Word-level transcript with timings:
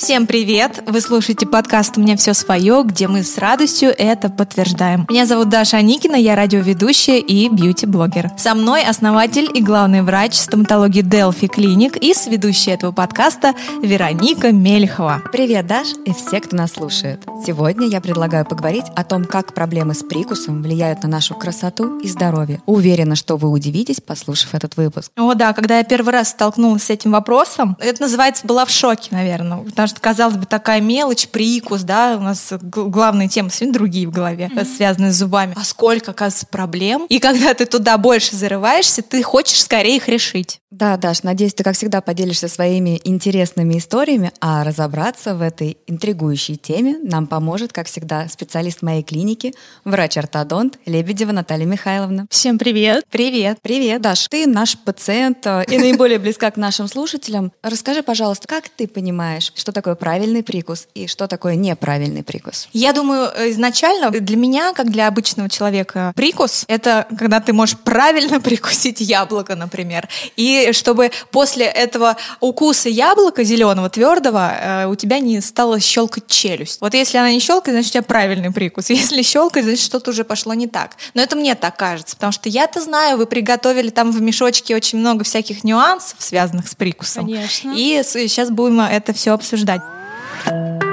Всем 0.00 0.26
привет! 0.26 0.82
Вы 0.86 1.02
слушаете 1.02 1.46
подкаст 1.46 1.98
«У 1.98 2.00
меня 2.00 2.16
все 2.16 2.32
свое», 2.32 2.82
где 2.86 3.06
мы 3.06 3.22
с 3.22 3.36
радостью 3.36 3.90
это 3.90 4.30
подтверждаем. 4.30 5.06
Меня 5.10 5.26
зовут 5.26 5.50
Даша 5.50 5.76
Аникина, 5.76 6.16
я 6.16 6.36
радиоведущая 6.36 7.18
и 7.18 7.50
бьюти-блогер. 7.50 8.30
Со 8.38 8.54
мной 8.54 8.82
основатель 8.82 9.50
и 9.52 9.62
главный 9.62 10.00
врач 10.00 10.36
стоматологии 10.36 11.02
Delphi 11.02 11.48
Клиник 11.48 11.98
и 11.98 12.14
сведущая 12.14 12.76
этого 12.76 12.92
подкаста 12.92 13.52
Вероника 13.82 14.52
Мельхова. 14.52 15.22
Привет, 15.32 15.66
Даш, 15.66 15.88
и 16.06 16.14
все, 16.14 16.40
кто 16.40 16.56
нас 16.56 16.72
слушает. 16.72 17.22
Сегодня 17.44 17.86
я 17.86 18.00
предлагаю 18.00 18.46
поговорить 18.46 18.86
о 18.96 19.04
том, 19.04 19.26
как 19.26 19.52
проблемы 19.52 19.92
с 19.92 20.02
прикусом 20.02 20.62
влияют 20.62 21.02
на 21.02 21.10
нашу 21.10 21.34
красоту 21.34 21.98
и 21.98 22.08
здоровье. 22.08 22.62
Уверена, 22.64 23.16
что 23.16 23.36
вы 23.36 23.50
удивитесь, 23.50 24.00
послушав 24.00 24.54
этот 24.54 24.78
выпуск. 24.78 25.12
О 25.18 25.34
да, 25.34 25.52
когда 25.52 25.76
я 25.76 25.84
первый 25.84 26.14
раз 26.14 26.30
столкнулась 26.30 26.84
с 26.84 26.90
этим 26.90 27.12
вопросом, 27.12 27.76
это 27.78 28.00
называется 28.00 28.46
«была 28.46 28.64
в 28.64 28.70
шоке», 28.70 29.08
наверное, 29.10 29.58
потому 29.58 29.89
что, 29.90 30.00
казалось 30.00 30.36
бы, 30.36 30.46
такая 30.46 30.80
мелочь, 30.80 31.28
прикус, 31.28 31.82
да, 31.82 32.16
у 32.18 32.22
нас 32.22 32.52
главные 32.60 33.28
темы 33.28 33.50
сегодня 33.50 33.74
другие 33.74 34.06
в 34.06 34.10
голове, 34.10 34.50
mm-hmm. 34.52 34.76
связанные 34.76 35.12
с 35.12 35.16
зубами. 35.16 35.54
А 35.56 35.64
сколько, 35.64 36.12
оказывается, 36.12 36.46
проблем. 36.46 37.06
И 37.08 37.18
когда 37.18 37.52
ты 37.54 37.66
туда 37.66 37.98
больше 37.98 38.36
зарываешься, 38.36 39.02
ты 39.02 39.22
хочешь 39.22 39.62
скорее 39.62 39.96
их 39.96 40.08
решить. 40.08 40.60
Да, 40.70 40.96
Даш, 40.96 41.24
надеюсь, 41.24 41.52
ты, 41.52 41.64
как 41.64 41.74
всегда, 41.74 42.00
поделишься 42.00 42.46
своими 42.46 43.00
интересными 43.02 43.76
историями, 43.76 44.30
а 44.40 44.62
разобраться 44.62 45.34
в 45.34 45.42
этой 45.42 45.78
интригующей 45.88 46.54
теме 46.54 46.96
нам 47.02 47.26
поможет, 47.26 47.72
как 47.72 47.88
всегда, 47.88 48.28
специалист 48.28 48.80
моей 48.80 49.02
клиники, 49.02 49.52
врач-ортодонт 49.84 50.78
Лебедева 50.86 51.32
Наталья 51.32 51.66
Михайловна. 51.66 52.26
Всем 52.30 52.56
привет! 52.56 53.04
Привет! 53.10 53.58
Привет, 53.62 54.00
Даш! 54.00 54.28
Ты 54.28 54.46
наш 54.46 54.78
пациент 54.78 55.44
э, 55.44 55.64
и 55.68 55.76
наиболее 55.76 56.20
близка 56.20 56.52
к 56.52 56.56
нашим 56.56 56.86
слушателям. 56.86 57.50
Расскажи, 57.64 58.04
пожалуйста, 58.04 58.46
как 58.46 58.68
ты 58.68 58.86
понимаешь, 58.86 59.52
что 59.56 59.72
такое 59.72 59.79
правильный 59.82 60.42
прикус 60.42 60.86
и 60.94 61.06
что 61.06 61.26
такое 61.26 61.54
неправильный 61.54 62.22
прикус? 62.22 62.68
Я 62.72 62.92
думаю, 62.92 63.30
изначально 63.50 64.10
для 64.10 64.36
меня, 64.36 64.72
как 64.72 64.90
для 64.90 65.08
обычного 65.08 65.48
человека, 65.48 66.12
прикус— 66.14 66.64
это 66.68 67.06
когда 67.18 67.40
ты 67.40 67.52
можешь 67.52 67.78
правильно 67.78 68.40
прикусить 68.40 69.00
яблоко, 69.00 69.56
например, 69.56 70.08
и 70.36 70.70
чтобы 70.72 71.10
после 71.30 71.66
этого 71.66 72.16
укуса 72.40 72.88
яблока 72.88 73.44
зеленого, 73.44 73.90
твердого, 73.90 74.52
э, 74.52 74.86
у 74.86 74.94
тебя 74.94 75.18
не 75.18 75.40
стало 75.40 75.80
щелкать 75.80 76.26
челюсть. 76.26 76.80
Вот 76.80 76.94
если 76.94 77.18
она 77.18 77.30
не 77.30 77.40
щелкает, 77.40 77.74
значит, 77.74 77.90
у 77.90 77.92
тебя 77.94 78.02
правильный 78.02 78.52
прикус. 78.52 78.90
Если 78.90 79.22
щелкает, 79.22 79.66
значит, 79.66 79.84
что-то 79.84 80.10
уже 80.10 80.24
пошло 80.24 80.54
не 80.54 80.66
так. 80.66 80.96
Но 81.14 81.22
это 81.22 81.36
мне 81.36 81.54
так 81.54 81.76
кажется, 81.76 82.16
потому 82.16 82.32
что 82.32 82.48
я-то 82.48 82.80
знаю, 82.80 83.16
вы 83.18 83.26
приготовили 83.26 83.90
там 83.90 84.10
в 84.12 84.20
мешочке 84.20 84.76
очень 84.76 84.98
много 84.98 85.24
всяких 85.24 85.64
нюансов, 85.64 86.16
связанных 86.18 86.68
с 86.68 86.74
прикусом. 86.74 87.26
Конечно. 87.26 87.72
И 87.76 88.02
сейчас 88.04 88.50
будем 88.50 88.80
это 88.80 89.12
все 89.12 89.32
обсуждать. 89.32 89.69
は。 89.78 90.89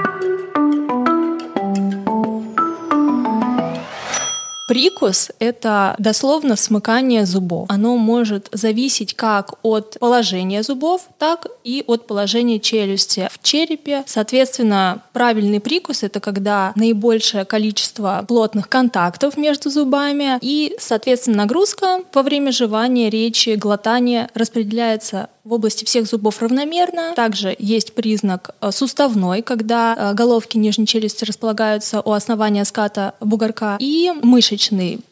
Прикус– 4.68 5.32
это 5.40 5.96
дословно 5.98 6.58
смыкание 6.58 7.26
зубов. 7.26 7.68
Оно 7.70 7.96
может 7.96 8.50
зависеть 8.52 9.14
как 9.14 9.54
от 9.64 9.98
положения 9.98 10.62
зубов, 10.62 11.08
так 11.18 11.48
и 11.64 11.86
от 11.88 12.06
положения 12.06 12.60
челюсти 12.60 13.30
в 13.32 13.42
черепе. 13.42 14.04
Соответственно, 14.06 15.04
правильный 15.14 15.62
прикус– 15.62 16.04
это 16.04 16.20
когда 16.20 16.74
наибольшее 16.76 17.46
количество 17.46 18.26
плотных 18.28 18.68
контактов 18.68 19.38
между 19.38 19.70
зубами 19.70 20.38
и, 20.42 20.76
соответственно, 20.80 21.38
нагрузка 21.38 22.02
во 22.14 22.22
время 22.22 22.52
жевания, 22.52 23.10
речи, 23.10 23.52
глотания 23.52 24.30
распределяется 24.34 25.30
в 25.46 25.54
области 25.54 25.86
всех 25.86 26.08
зубов 26.08 26.42
равномерно. 26.42 27.14
Также 27.16 27.56
есть 27.58 27.94
признак 27.94 28.54
э, 28.60 28.70
суставной, 28.72 29.42
когда 29.42 29.96
э, 29.98 30.14
головки 30.14 30.58
нижней 30.58 30.86
челюсти 30.86 31.24
располагаются 31.24 32.02
у 32.02 32.12
основания 32.12 32.66
ската 32.66 33.14
бугорка, 33.22 33.78
и 33.80 34.12
мышечный 34.22 34.57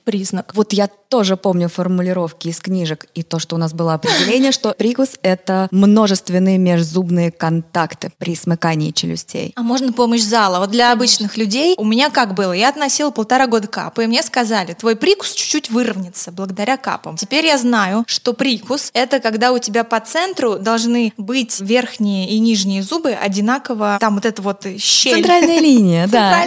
признак. 0.03 0.51
Вот 0.55 0.73
я 0.73 0.87
тоже 1.15 1.37
помню 1.37 1.69
формулировки 1.69 2.49
из 2.49 2.59
книжек 2.59 3.05
и 3.13 3.23
то, 3.23 3.39
что 3.39 3.55
у 3.55 3.59
нас 3.59 3.73
было 3.73 3.93
определение, 3.93 4.51
что 4.51 4.73
прикус— 4.77 5.11
это 5.21 5.67
множественные 5.71 6.57
межзубные 6.57 7.31
контакты 7.31 8.11
при 8.17 8.35
смыкании 8.35 8.91
челюстей. 8.91 9.53
А 9.55 9.61
можно 9.61 9.93
помощь 9.93 10.21
зала? 10.21 10.59
Вот 10.59 10.71
для 10.71 10.91
обычных 10.91 11.37
людей 11.37 11.75
у 11.77 11.85
меня 11.85 12.09
как 12.09 12.33
было? 12.33 12.51
Я 12.51 12.69
относила 12.69 13.11
полтора 13.11 13.47
года 13.47 13.67
капы, 13.67 14.03
и 14.03 14.07
мне 14.07 14.23
сказали, 14.23 14.73
твой 14.73 14.95
прикус 14.95 15.33
чуть-чуть 15.33 15.69
выровнится 15.69 16.31
благодаря 16.31 16.77
капам. 16.77 17.17
Теперь 17.17 17.45
я 17.45 17.57
знаю, 17.57 18.03
что 18.07 18.33
прикус— 18.33 18.89
это 18.93 19.19
когда 19.19 19.51
у 19.51 19.59
тебя 19.59 19.83
по 19.83 19.99
центру 19.99 20.57
должны 20.59 21.13
быть 21.17 21.59
верхние 21.61 22.29
и 22.29 22.39
нижние 22.39 22.83
зубы 22.83 23.11
одинаково, 23.11 23.97
там 23.99 24.15
вот 24.15 24.25
это 24.25 24.41
вот 24.41 24.65
щель. 24.79 25.13
Центральная 25.13 25.59
линия, 25.59 26.07
да. 26.11 26.45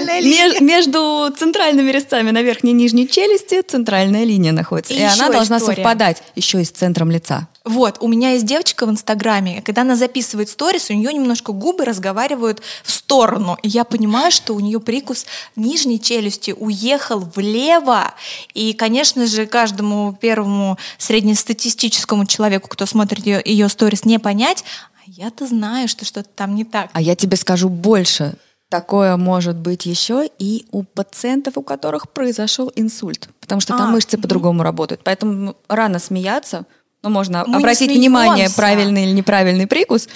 Между 0.61 1.33
центральными 1.37 1.91
резцами 1.91 2.31
на 2.31 2.43
верхней 2.43 2.73
и 2.73 2.75
нижней 2.75 2.88
челюсти 3.07 3.63
центральная 3.63 4.25
линия 4.25 4.53
находится. 4.53 4.95
И, 4.95 4.99
и 4.99 5.03
она 5.03 5.29
должна 5.29 5.59
история. 5.59 5.77
совпадать 5.77 6.23
еще 6.35 6.61
и 6.61 6.65
с 6.65 6.71
центром 6.71 7.11
лица. 7.11 7.49
Вот, 7.65 7.99
у 8.01 8.09
меня 8.09 8.33
есть 8.33 8.47
девочка 8.47 8.87
в 8.87 8.91
Инстаграме, 8.91 9.61
когда 9.61 9.83
она 9.83 9.95
записывает 9.95 10.49
сторис, 10.49 10.89
у 10.89 10.95
нее 10.95 11.13
немножко 11.13 11.53
губы 11.53 11.85
разговаривают 11.85 12.63
в 12.83 12.91
сторону. 12.91 13.59
И 13.63 13.69
я 13.69 13.85
понимаю, 13.85 14.33
что 14.33 14.55
у 14.55 14.61
нее 14.61 14.81
прикус 14.81 15.27
нижней 15.55 16.01
челюсти 16.01 16.55
уехал 16.59 17.21
влево. 17.35 18.15
И, 18.55 18.73
конечно 18.73 19.27
же, 19.27 19.47
каждому 19.47 20.17
первому 20.19 20.79
среднестатистическому 20.97 22.25
человеку, 22.27 22.69
кто 22.69 22.87
смотрит 22.87 23.27
ее, 23.27 23.43
ее 23.45 23.69
сторис, 23.69 24.05
не 24.05 24.19
понять, 24.19 24.65
а 24.97 25.03
я-то 25.07 25.47
знаю, 25.47 25.89
что 25.89 26.05
что-то 26.05 26.29
там 26.35 26.55
не 26.55 26.65
так. 26.65 26.91
А 26.93 27.01
я 27.01 27.15
тебе 27.17 27.37
скажу 27.37 27.69
больше. 27.69 28.37
Такое 28.69 29.17
может 29.17 29.57
быть 29.57 29.87
еще 29.87 30.29
и 30.39 30.67
у 30.73 30.83
пациентов, 30.83 31.57
у 31.57 31.63
которых 31.63 32.11
произошел 32.11 32.71
инсульт, 32.77 33.31
потому 33.41 33.63
что 33.63 33.77
там 33.77 33.89
а, 33.89 33.91
мышцы 33.93 34.17
угу. 34.17 34.23
по-другому 34.23 34.63
работают. 34.63 35.01
Поэтому 35.05 35.33
ну, 35.33 35.57
рано 35.69 35.99
смеяться, 35.99 36.67
но 37.03 37.11
можно 37.11 37.45
Мы 37.47 37.59
обратить 37.59 37.91
внимание, 37.91 38.49
правильный 38.51 39.05
или 39.05 39.13
неправильный 39.13 39.67
прикус, 39.67 40.09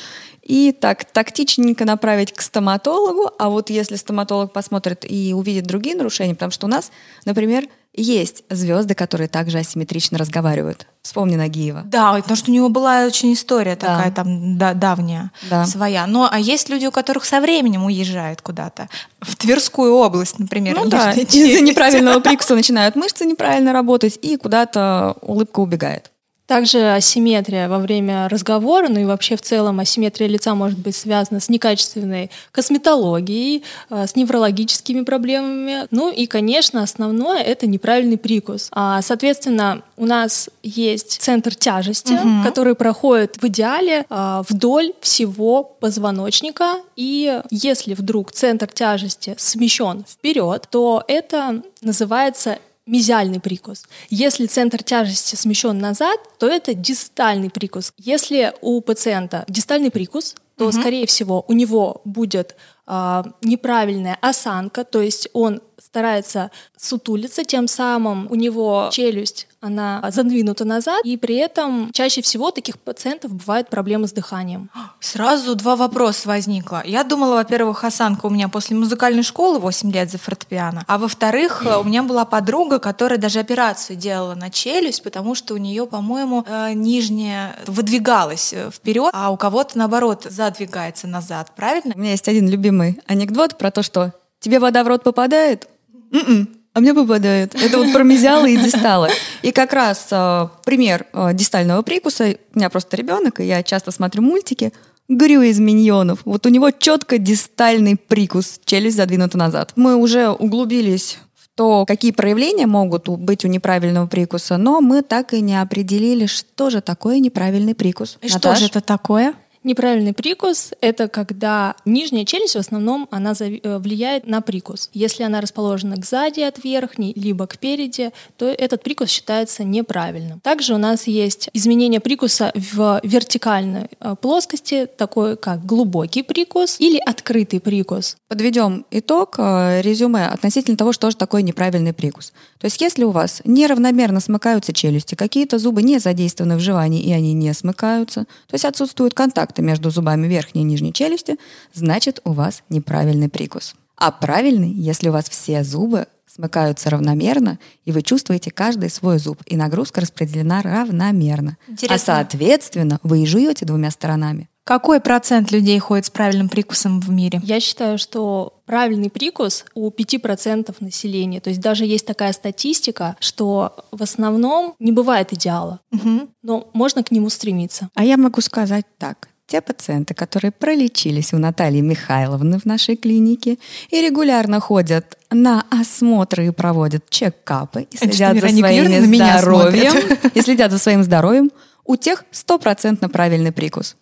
и 0.43 0.73
так 0.73 1.05
тактичненько 1.05 1.85
направить 1.85 2.33
к 2.33 2.41
стоматологу. 2.41 3.31
А 3.39 3.49
вот 3.49 3.71
если 3.71 3.97
стоматолог 3.97 4.53
посмотрит 4.53 5.05
и 5.09 5.33
увидит 5.35 5.67
другие 5.67 5.95
нарушения, 5.95 6.35
потому 6.35 6.51
что 6.51 6.67
у 6.67 6.69
нас, 6.69 6.91
например, 7.25 7.69
есть 7.95 8.43
звезды, 8.49 8.95
которые 8.95 9.29
также 9.29 9.59
асимметрично 9.59 10.17
разговаривают. 10.17 10.87
Вспомни 11.03 11.37
Нагиева. 11.37 11.83
Да, 11.85 12.15
потому 12.15 12.37
что 12.37 12.51
у 12.51 12.55
него 12.55 12.71
была 12.71 13.05
очень 13.05 13.35
история 13.35 13.77
да. 13.77 13.97
такая 13.97 14.11
там 14.11 14.57
да, 14.57 14.73
давняя, 14.73 15.31
да. 15.51 15.67
своя. 15.67 16.07
Но 16.07 16.29
а 16.31 16.39
есть 16.39 16.71
люди, 16.71 16.87
у 16.87 16.91
которых 16.91 17.27
со 17.27 17.41
временем 17.41 17.85
уезжают 17.85 18.41
куда-то. 18.41 18.89
В 19.21 19.37
Тверскую 19.37 19.95
область, 19.95 20.39
например. 20.39 20.77
Ну 20.77 20.89
да, 20.89 21.13
из-за 21.13 21.61
неправильного 21.61 22.21
прикуса 22.21 22.55
начинают 22.55 22.97
мышцы 22.97 23.27
неправильно 23.27 23.75
работать, 23.75 24.19
и 24.23 24.37
куда-то 24.39 25.17
улыбка 25.21 25.61
убегает. 25.61 26.11
Также 26.47 26.93
асимметрия 26.93 27.69
во 27.69 27.79
время 27.79 28.29
разговора, 28.29 28.89
ну 28.89 29.01
и 29.01 29.05
вообще 29.05 29.37
в 29.37 29.43
целом 29.43 29.81
асимметрия 29.81 30.29
лица 30.29 30.55
может 30.55 30.79
быть 30.79 30.97
связана 30.97 31.41
с 31.41 31.49
некачественной 31.49 32.31
косметологией, 32.51 33.63
э, 33.91 34.07
с 34.07 34.17
неврологическими 34.17 35.03
проблемами. 35.03 35.87
Ну 35.91 36.11
и, 36.11 36.27
конечно, 36.27 36.83
основное— 36.83 37.43
это 37.43 37.67
неправильный 37.67 38.19
прикус. 38.19 38.69
А, 38.73 39.01
соответственно, 39.03 39.83
у 39.97 40.05
нас 40.05 40.51
есть 40.63 41.23
центр 41.23 41.55
тяжести, 41.55 42.15
угу. 42.15 42.45
который 42.45 42.75
проходит 42.75 43.37
в 43.41 43.47
идеале 43.47 44.05
а, 44.11 44.43
вдоль 44.49 44.93
всего 45.01 45.63
позвоночника. 45.63 46.75
И 46.97 47.41
если 47.51 47.95
вдруг 47.95 48.33
центр 48.33 48.67
тяжести 48.67 49.37
смещен 49.39 50.05
вперед, 50.09 50.67
то 50.71 51.05
это 51.07 51.63
называется 51.83 52.59
мезиальный 52.87 53.41
прикус. 53.41 53.85
Если 54.11 54.47
центр 54.47 54.83
тяжести 54.83 55.37
смещен 55.37 55.79
назад, 55.79 56.19
то 56.39 56.49
это 56.49 56.75
дистальный 56.75 57.51
прикус. 57.51 57.93
Если 57.97 58.53
у 58.61 58.81
пациента 58.81 59.45
дистальный 59.49 59.91
прикус, 59.91 60.35
то, 60.57 60.65
угу. 60.67 60.73
скорее 60.73 61.07
всего, 61.07 61.45
у 61.49 61.53
него 61.53 62.03
будет 62.05 62.57
неправильная 62.87 64.19
осанка, 64.21 64.85
то 64.85 65.01
есть 65.01 65.29
он 65.33 65.61
старается 65.79 66.51
сутулиться, 66.77 67.45
тем 67.45 67.69
самым 67.69 68.27
у 68.31 68.35
него 68.35 68.89
челюсть 68.93 69.47
она 69.63 70.03
задвинута 70.11 70.65
назад, 70.65 71.01
и 71.05 71.17
при 71.17 71.37
этом 71.37 71.93
чаще 71.93 72.21
всего 72.21 72.49
у 72.49 72.51
таких 72.51 72.81
пациентов 72.81 73.33
бывают 73.33 73.69
проблемы 73.69 74.09
с 74.09 74.13
дыханием. 74.13 74.69
Сразу 74.99 75.55
два 75.55 75.77
вопроса 75.77 76.29
возникло. 76.29 76.83
Я 76.85 77.05
думала, 77.05 77.37
во-первых, 77.37 77.85
осанка 77.85 78.27
у 78.27 78.31
меня 78.31 78.49
после 78.49 78.77
музыкальной 78.77 79.23
школы 79.23 79.61
8 79.61 79.93
лет 79.93 80.11
за 80.11 80.19
фортепиано, 80.19 80.85
а 80.89 80.99
во-вторых, 80.99 81.65
у 81.81 81.85
меня 81.85 82.03
была 82.03 82.25
подруга, 82.25 82.81
которая 82.81 83.21
даже 83.21 83.39
операцию 83.39 83.97
делала 83.97 84.35
на 84.35 84.51
челюсть, 84.51 85.05
потому 85.05 85.37
что 85.37 85.55
у 85.55 85.59
нее, 85.59 85.87
по-моему, 85.87 86.45
э, 86.45 86.73
нижняя 86.73 87.55
выдвигалась 87.67 88.53
э, 88.53 88.71
вперед, 88.73 89.11
а 89.13 89.31
у 89.31 89.37
кого-то, 89.37 89.79
наоборот, 89.79 90.27
задвигается 90.29 91.07
назад, 91.07 91.53
правильно? 91.55 91.95
У 91.95 91.99
меня 91.99 92.11
есть 92.11 92.27
один 92.27 92.49
любимый 92.49 92.72
анекдот 93.07 93.59
про 93.59 93.71
то, 93.71 93.83
что 93.83 94.13
тебе 94.41 94.59
вода 94.59 94.85
в 94.85 94.89
рот 94.89 95.03
попадает? 95.03 95.69
Mm-mm 96.13 96.47
а 96.75 96.81
мне 96.81 96.95
попадает. 96.95 97.55
Это 97.55 97.79
вот 97.79 97.93
про 97.93 98.03
мезиалы 98.03 98.55
и 98.55 98.57
дисталы. 98.57 99.11
И 99.43 99.53
как 99.53 99.73
раз 99.73 100.09
э, 100.11 100.49
пример 100.65 101.07
э, 101.13 101.35
дистального 101.35 101.83
прикуса. 101.83 102.37
У 102.55 102.59
меня 102.59 102.71
просто 102.71 102.97
ребенок, 102.97 103.41
и 103.41 103.45
я 103.45 103.63
часто 103.63 103.91
смотрю 103.91 104.23
мультики. 104.23 104.73
Грю 105.09 105.43
из 105.43 105.59
миньонов. 105.59 106.21
Вот 106.25 106.47
у 106.47 106.49
него 106.49 106.71
четко 106.71 107.19
дистальный 107.19 107.97
прикус, 107.97 108.61
челюсть 108.65 108.97
задвинута 108.97 109.37
назад. 109.37 109.73
Мы 109.77 109.97
уже 109.97 110.31
углубились 110.31 111.19
в 111.35 111.49
то, 111.55 111.85
какие 111.85 112.13
проявления 112.13 112.67
могут 112.67 113.09
быть 113.09 113.45
у 113.45 113.49
неправильного 113.49 114.07
прикуса, 114.07 114.57
но 114.57 114.81
мы 114.81 115.03
так 115.03 115.35
и 115.35 115.43
не 115.43 115.61
определили, 115.61 116.25
что 116.25 116.71
же 116.71 116.81
такое 116.81 117.19
неправильный 117.19 117.75
прикус. 117.75 118.17
И 118.23 118.29
Наташ? 118.29 118.41
что 118.41 118.55
же 118.55 118.67
это 118.71 118.81
такое? 118.81 119.35
Неправильный 119.65 120.13
прикус— 120.13 120.73
это 120.81 121.07
когда 121.07 121.77
нижняя 121.85 122.25
челюсть 122.25 122.55
в 122.55 122.59
основном 122.59 123.07
она 123.13 123.33
э, 123.39 123.79
влияет 123.79 124.27
на 124.27 124.41
прикус. 124.41 124.91
Если 124.93 125.23
она 125.23 125.41
расположена 125.41 125.97
к 125.97 126.05
сзади 126.05 126.41
от 126.41 126.65
верхней, 126.65 127.13
либо 127.15 127.47
к 127.47 127.59
переди, 127.59 128.11
то 128.37 128.47
этот 128.47 128.83
прикус 128.83 129.09
считается 129.09 129.63
неправильным. 129.63 130.41
Также 130.41 130.75
у 130.75 130.79
нас 130.79 131.07
есть 131.07 131.49
изменение 131.53 132.01
прикуса 132.01 132.51
в 132.57 133.01
вертикальной 133.05 133.87
э, 134.01 134.17
плоскости, 134.21 134.89
такой 134.97 135.37
как 135.37 135.65
глубокий 135.65 136.25
прикус 136.25 136.81
или 136.81 136.99
открытый 136.99 137.61
прикус. 137.61 138.17
Подведем 138.27 138.85
итог, 138.91 139.37
э, 139.39 139.81
резюме 139.81 140.27
относительно 140.27 140.77
того, 140.77 140.93
что 140.93 141.09
же 141.09 141.17
такое 141.17 141.43
неправильный 141.43 141.93
прикус. 141.93 142.33
То 142.59 142.65
есть 142.65 142.81
если 142.81 143.05
у 143.05 143.13
вас 143.13 143.43
неравномерно 143.45 144.19
смыкаются 144.19 144.73
челюсти, 144.73 145.15
какие-то 145.15 145.59
зубы 145.59 145.85
не 145.85 146.01
задействованы 146.01 146.57
в 146.57 146.61
жевании 146.61 147.01
и 147.01 147.13
они 147.13 147.33
не 147.33 147.55
смыкаются, 147.55 148.23
то 148.49 148.55
есть 148.55 148.65
отсутствует 148.65 149.15
контакт 149.15 149.52
контакта 149.53 149.63
между 149.63 149.91
зубами 149.91 150.27
верхней 150.27 150.63
и 150.63 150.65
нижней 150.65 150.93
челюсти, 150.93 151.37
значит 151.75 152.21
у 152.25 152.33
вас 152.33 152.63
неправильный 152.71 153.29
прикус. 153.29 153.75
А 153.97 154.11
правильный, 154.11 154.71
если 154.71 155.09
у 155.09 155.13
вас 155.13 155.29
все 155.29 155.63
зубы 155.63 156.07
смыкаются 156.27 156.89
равномерно, 156.91 157.59
и 157.85 157.93
вы 157.93 158.03
чувствуете 158.03 158.51
каждый 158.51 158.89
свой 158.89 159.19
зуб, 159.19 159.43
и 159.47 159.57
нагрузка 159.57 160.01
распределена 160.01 160.63
равномерно. 160.63 161.57
А 161.69 161.73
Интересно. 161.73 161.95
А 161.95 161.99
соответственно, 161.99 162.99
вы 163.03 163.23
и 163.23 163.27
жуете 163.27 163.67
двумя 163.67 163.91
сторонами. 163.91 164.49
Какой 164.65 165.01
процент 165.01 165.53
людей 165.53 165.79
ходит 165.79 166.07
с 166.07 166.11
правильным 166.11 166.49
прикусом 166.49 167.01
в 167.01 167.11
мире? 167.11 167.41
Я 167.45 167.61
считаю, 167.61 167.99
что 167.99 168.63
правильный 168.65 169.11
прикус 169.11 169.65
у 169.75 169.91
5% 169.91 170.75
населения. 170.81 171.41
То 171.41 171.51
есть 171.51 171.61
даже 171.61 171.85
есть 171.85 172.07
такая 172.07 172.33
статистика, 172.33 173.17
что 173.19 173.85
в 173.91 174.03
основном 174.03 174.75
не 174.79 174.93
бывает 174.93 175.33
идеала, 175.33 175.81
угу. 175.91 176.29
но 176.43 176.71
можно 176.73 177.03
к 177.03 177.11
нему 177.11 177.29
стремиться. 177.29 177.89
А 177.95 178.05
я 178.05 178.17
могу 178.17 178.41
сказать 178.41 178.87
так 178.99 179.29
те 179.53 179.61
пациенты, 179.61 180.15
которые 180.15 180.51
пролечились 180.51 181.35
у 181.35 181.39
Натальи 181.39 181.83
Михайловны 181.83 182.59
в 182.59 182.65
нашей 182.65 182.97
клинике 182.97 183.59
и 183.91 184.01
регулярно 184.01 184.61
ходят 184.61 185.19
на 185.31 185.67
осмотры 185.71 186.47
и 186.47 186.51
проводят 186.51 187.11
чекапы 187.11 187.83
и 187.83 187.97
следят 187.99 188.41
за 188.41 188.49
своим 188.49 189.05
здоровьем, 189.05 189.93
и 190.35 190.41
следят 190.41 190.73
за 190.73 190.79
своим 190.79 191.03
здоровьем, 191.03 191.51
у 191.85 191.97
тех 191.97 192.25
стопроцентно 192.31 193.11
правильный 193.11 193.53
прикус. 193.53 193.97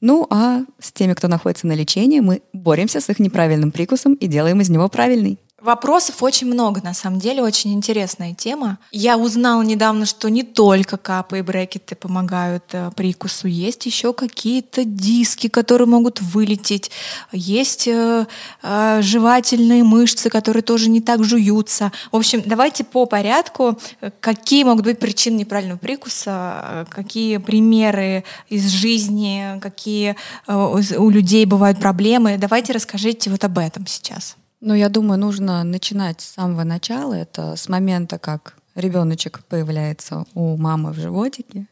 Ну 0.00 0.26
а 0.28 0.62
с 0.80 0.90
теми, 0.90 1.14
кто 1.14 1.28
находится 1.28 1.68
на 1.68 1.74
лечении, 1.74 2.18
мы 2.18 2.42
боремся 2.52 3.00
с 3.00 3.08
их 3.08 3.20
неправильным 3.20 3.70
прикусом 3.70 4.14
и 4.14 4.26
делаем 4.26 4.60
из 4.60 4.70
него 4.70 4.88
правильный. 4.88 5.38
Вопросов 5.62 6.22
очень 6.22 6.48
много, 6.48 6.82
на 6.82 6.92
самом 6.92 7.18
деле, 7.18 7.42
очень 7.42 7.72
интересная 7.72 8.34
тема. 8.34 8.78
Я 8.92 9.16
узнала 9.16 9.62
недавно, 9.62 10.04
что 10.04 10.28
не 10.28 10.42
только 10.42 10.98
капы 10.98 11.38
и 11.38 11.42
брекеты 11.42 11.94
помогают 11.94 12.64
э, 12.72 12.90
прикусу, 12.94 13.48
есть 13.48 13.86
еще 13.86 14.12
какие-то 14.12 14.84
диски, 14.84 15.48
которые 15.48 15.88
могут 15.88 16.20
вылететь, 16.20 16.90
есть 17.32 17.88
э, 17.88 18.26
э, 18.62 19.00
жевательные 19.00 19.82
мышцы, 19.82 20.28
которые 20.28 20.62
тоже 20.62 20.90
не 20.90 21.00
так 21.00 21.24
жуются. 21.24 21.90
В 22.12 22.16
общем, 22.16 22.42
давайте 22.44 22.84
по 22.84 23.06
порядку, 23.06 23.78
какие 24.20 24.62
могут 24.62 24.84
быть 24.84 24.98
причины 24.98 25.36
неправильного 25.36 25.78
прикуса, 25.78 26.86
какие 26.90 27.38
примеры 27.38 28.24
из 28.50 28.68
жизни, 28.68 29.58
какие 29.62 30.16
у 30.46 31.08
людей 31.08 31.46
бывают 31.46 31.80
проблемы. 31.80 32.36
Давайте 32.36 32.74
расскажите 32.74 33.30
вот 33.30 33.42
об 33.42 33.56
этом 33.56 33.86
сейчас. 33.86 34.36
Ну, 34.60 34.74
я 34.74 34.88
думаю, 34.88 35.20
нужно 35.20 35.64
начинать 35.64 36.20
с 36.20 36.34
самого 36.34 36.64
начала. 36.64 37.14
Это 37.14 37.56
с 37.56 37.68
момента, 37.68 38.18
как 38.18 38.56
ребеночек 38.74 39.44
появляется 39.48 40.24
у 40.34 40.56
мамы 40.56 40.92
в 40.92 40.96
животике. 40.96 41.66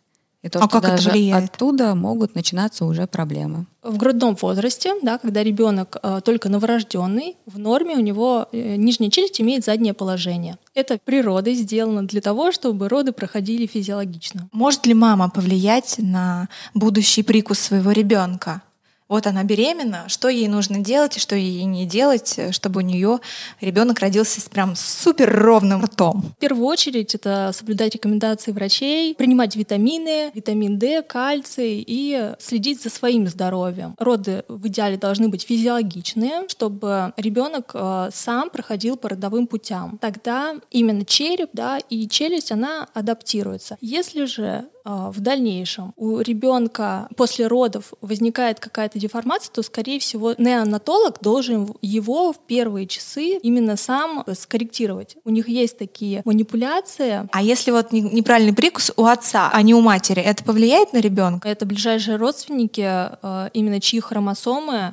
И 0.45 0.51
то, 0.51 0.59
а 0.59 0.63
что 0.69 0.69
как 0.69 0.83
даже 0.83 1.09
это 1.09 1.17
влияет? 1.17 1.55
оттуда 1.55 1.95
могут 1.95 2.35
начинаться 2.35 2.85
уже 2.85 3.07
проблемы. 3.07 3.65
В 3.83 3.97
грудном 3.97 4.37
возрасте, 4.37 4.93
да, 5.01 5.17
когда 5.17 5.43
ребенок 5.43 5.97
э, 6.03 6.21
только 6.23 6.51
новорожденный, 6.51 7.39
в 7.47 7.59
норме 7.59 7.97
у 7.97 8.01
него 8.01 8.47
э, 8.53 8.77
нижняя 8.77 9.11
челюсть 9.11 9.41
имеет 9.41 9.65
заднее 9.65 9.95
положение. 9.95 10.59
Это 10.75 10.99
природой 11.03 11.55
сделано 11.55 12.07
для 12.07 12.21
того, 12.21 12.53
чтобы 12.53 12.91
роды 12.91 13.13
проходили 13.13 13.65
физиологично. 13.65 14.51
Может 14.53 14.85
ли 14.85 14.93
мама 14.93 15.31
повлиять 15.31 15.97
на 15.97 16.49
будущий 16.75 17.23
прикус 17.23 17.59
своего 17.59 17.93
ребенка? 17.93 18.61
Вот 19.09 19.27
она 19.27 19.45
беременна, 19.45 20.09
что 20.09 20.29
ей 20.29 20.49
нужно 20.49 20.79
делать 20.79 21.17
и 21.17 21.21
что 21.21 21.37
ей 21.37 21.65
не 21.65 21.87
делать, 21.87 22.39
чтобы 22.53 22.79
у 22.79 22.83
нее 22.83 23.21
ребенок 23.61 23.99
родился 23.99 24.41
с 24.41 24.45
прям 24.45 24.75
супер 24.77 25.31
ровным 25.31 25.85
ртом. 25.85 26.23
В 26.37 26.41
первую 26.41 26.67
очередь 26.67 27.15
это 27.15 27.51
соблюдать 27.53 27.95
рекомендации 27.95 28.53
врачей, 28.53 29.15
принимать 29.15 29.57
витамины, 29.57 30.31
витамин 30.35 30.79
D, 30.79 31.03
кальций 31.03 31.85
и 31.87 32.33
следить 32.39 32.83
за 32.83 32.91
своим 32.91 33.29
здоровьем. 33.29 33.95
Роды 33.99 34.45
в 34.49 34.67
идеале 34.69 34.97
должны 34.97 35.29
быть 35.29 35.43
физиологичные, 35.43 36.49
чтобы 36.49 37.13
ребенок 37.17 37.73
э, 37.75 38.09
сам 38.13 38.51
проходил 38.51 38.97
по 38.97 39.11
родовым 39.11 39.47
путям. 39.47 39.99
Тогда 40.01 40.55
именно 40.71 41.05
череп 41.05 41.51
да, 41.53 41.79
и 41.79 42.09
челюсть, 42.09 42.53
она 42.53 42.89
адаптируется. 42.95 43.77
Если 43.81 44.25
же 44.25 44.67
в 44.85 45.21
дальнейшем 45.21 45.93
у 45.97 46.21
ребенка 46.21 47.09
после 47.17 47.47
родов 47.47 47.93
возникает 48.01 48.61
какая-то 48.61 48.99
деформация, 48.99 49.53
то, 49.53 49.63
скорее 49.63 49.99
всего, 49.99 50.35
неонатолог 50.37 51.19
должен 51.21 51.75
его 51.81 52.33
в 52.33 52.39
первые 52.39 52.87
часы 52.87 53.39
именно 53.39 53.77
сам 53.77 54.25
скорректировать. 54.39 55.17
У 55.25 55.31
них 55.31 55.49
есть 55.49 55.79
такие 55.79 56.23
манипуляции. 56.25 57.29
А 57.33 57.43
если 57.43 57.71
вот 57.71 57.93
неправильный 57.93 58.55
прикус 58.55 58.93
у 58.97 59.07
отца, 59.07 59.51
а 59.53 59.63
не 59.63 59.75
у 59.75 59.81
матери, 59.81 60.23
это 60.23 60.45
повлияет 60.45 60.93
на 60.93 60.99
ребенка? 60.99 61.49
Это 61.49 61.67
ближайшие 61.67 62.17
родственники, 62.17 62.85
а, 62.85 63.51
именно 63.53 63.81
чьи 63.81 64.01
хромосомы 64.01 64.75
Э, 64.75 64.93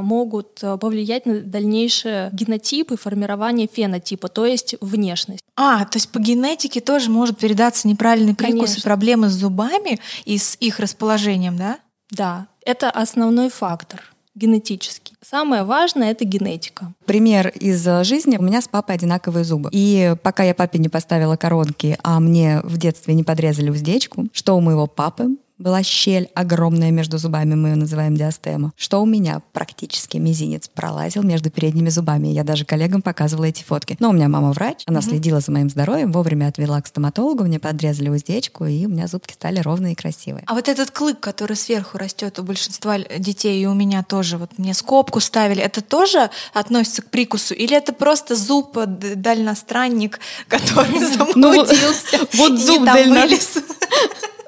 могут 0.00 0.58
э, 0.62 0.76
повлиять 0.78 1.26
на 1.26 1.40
дальнейшие 1.40 2.30
генотипы, 2.32 2.96
формирование 2.96 3.68
фенотипа, 3.70 4.28
то 4.28 4.46
есть 4.46 4.76
внешность. 4.80 5.42
А, 5.56 5.84
то 5.84 5.96
есть 5.96 6.10
по 6.10 6.18
генетике 6.18 6.80
тоже 6.80 7.10
может 7.10 7.38
передаться 7.38 7.86
неправильный 7.86 8.34
прикус 8.34 8.70
Конечно. 8.70 8.80
и 8.80 8.82
проблемы 8.82 9.28
с 9.28 9.32
зубами 9.32 10.00
и 10.24 10.38
с 10.38 10.56
их 10.60 10.80
расположением, 10.80 11.56
да? 11.56 11.78
Да, 12.10 12.46
это 12.64 12.90
основной 12.90 13.50
фактор 13.50 14.14
генетический. 14.34 15.14
Самое 15.22 15.62
важное— 15.62 16.10
это 16.12 16.24
генетика. 16.24 16.92
Пример 17.06 17.48
из 17.48 17.86
э, 17.86 18.04
жизни. 18.04 18.36
У 18.36 18.42
меня 18.42 18.60
с 18.60 18.68
папой 18.68 18.96
одинаковые 18.96 19.44
зубы. 19.44 19.70
И 19.72 20.14
пока 20.22 20.42
я 20.42 20.54
папе 20.54 20.78
не 20.78 20.88
поставила 20.88 21.36
коронки, 21.36 21.96
а 22.02 22.18
мне 22.20 22.60
в 22.64 22.76
детстве 22.76 23.14
не 23.14 23.22
подрезали 23.22 23.70
уздечку, 23.70 24.26
что 24.32 24.56
у 24.56 24.60
моего 24.60 24.86
папы 24.86 25.36
была 25.58 25.82
щель 25.82 26.30
огромная 26.34 26.90
между 26.90 27.18
зубами, 27.18 27.54
мы 27.54 27.70
ее 27.70 27.76
называем 27.76 28.16
диастема, 28.16 28.72
что 28.76 29.00
у 29.00 29.06
меня 29.06 29.40
практически 29.52 30.16
мизинец 30.16 30.68
пролазил 30.68 31.22
между 31.22 31.50
передними 31.50 31.90
зубами. 31.90 32.28
Я 32.28 32.44
даже 32.44 32.64
коллегам 32.64 33.02
показывала 33.02 33.44
эти 33.44 33.62
фотки. 33.62 33.96
Но 34.00 34.10
у 34.10 34.12
меня 34.12 34.28
мама 34.28 34.52
врач, 34.52 34.82
она 34.86 34.98
mm-hmm. 34.98 35.02
следила 35.02 35.40
за 35.40 35.52
моим 35.52 35.70
здоровьем, 35.70 36.12
вовремя 36.12 36.48
отвела 36.48 36.80
к 36.80 36.86
стоматологу, 36.86 37.44
мне 37.44 37.60
подрезали 37.60 38.08
уздечку, 38.08 38.64
и 38.66 38.86
у 38.86 38.88
меня 38.88 39.06
зубки 39.06 39.32
стали 39.32 39.60
ровные 39.60 39.92
и 39.92 39.96
красивые. 39.96 40.44
А 40.46 40.54
вот 40.54 40.68
этот 40.68 40.90
клык, 40.90 41.20
который 41.20 41.56
сверху 41.56 41.98
растет 41.98 42.38
у 42.38 42.42
большинства 42.42 42.98
детей, 42.98 43.62
и 43.62 43.66
у 43.66 43.74
меня 43.74 44.02
тоже, 44.02 44.38
вот 44.38 44.58
мне 44.58 44.74
скобку 44.74 45.20
ставили, 45.20 45.62
это 45.62 45.80
тоже 45.80 46.30
относится 46.52 47.02
к 47.02 47.10
прикусу? 47.10 47.54
Или 47.54 47.76
это 47.76 47.92
просто 47.92 48.34
зуб 48.34 48.76
дальностранник, 48.76 50.18
который 50.48 51.00
ну, 51.00 51.16
заблудился? 51.16 52.18
Вот 52.34 52.58
зуб 52.58 52.84
дальностранник 52.84 53.63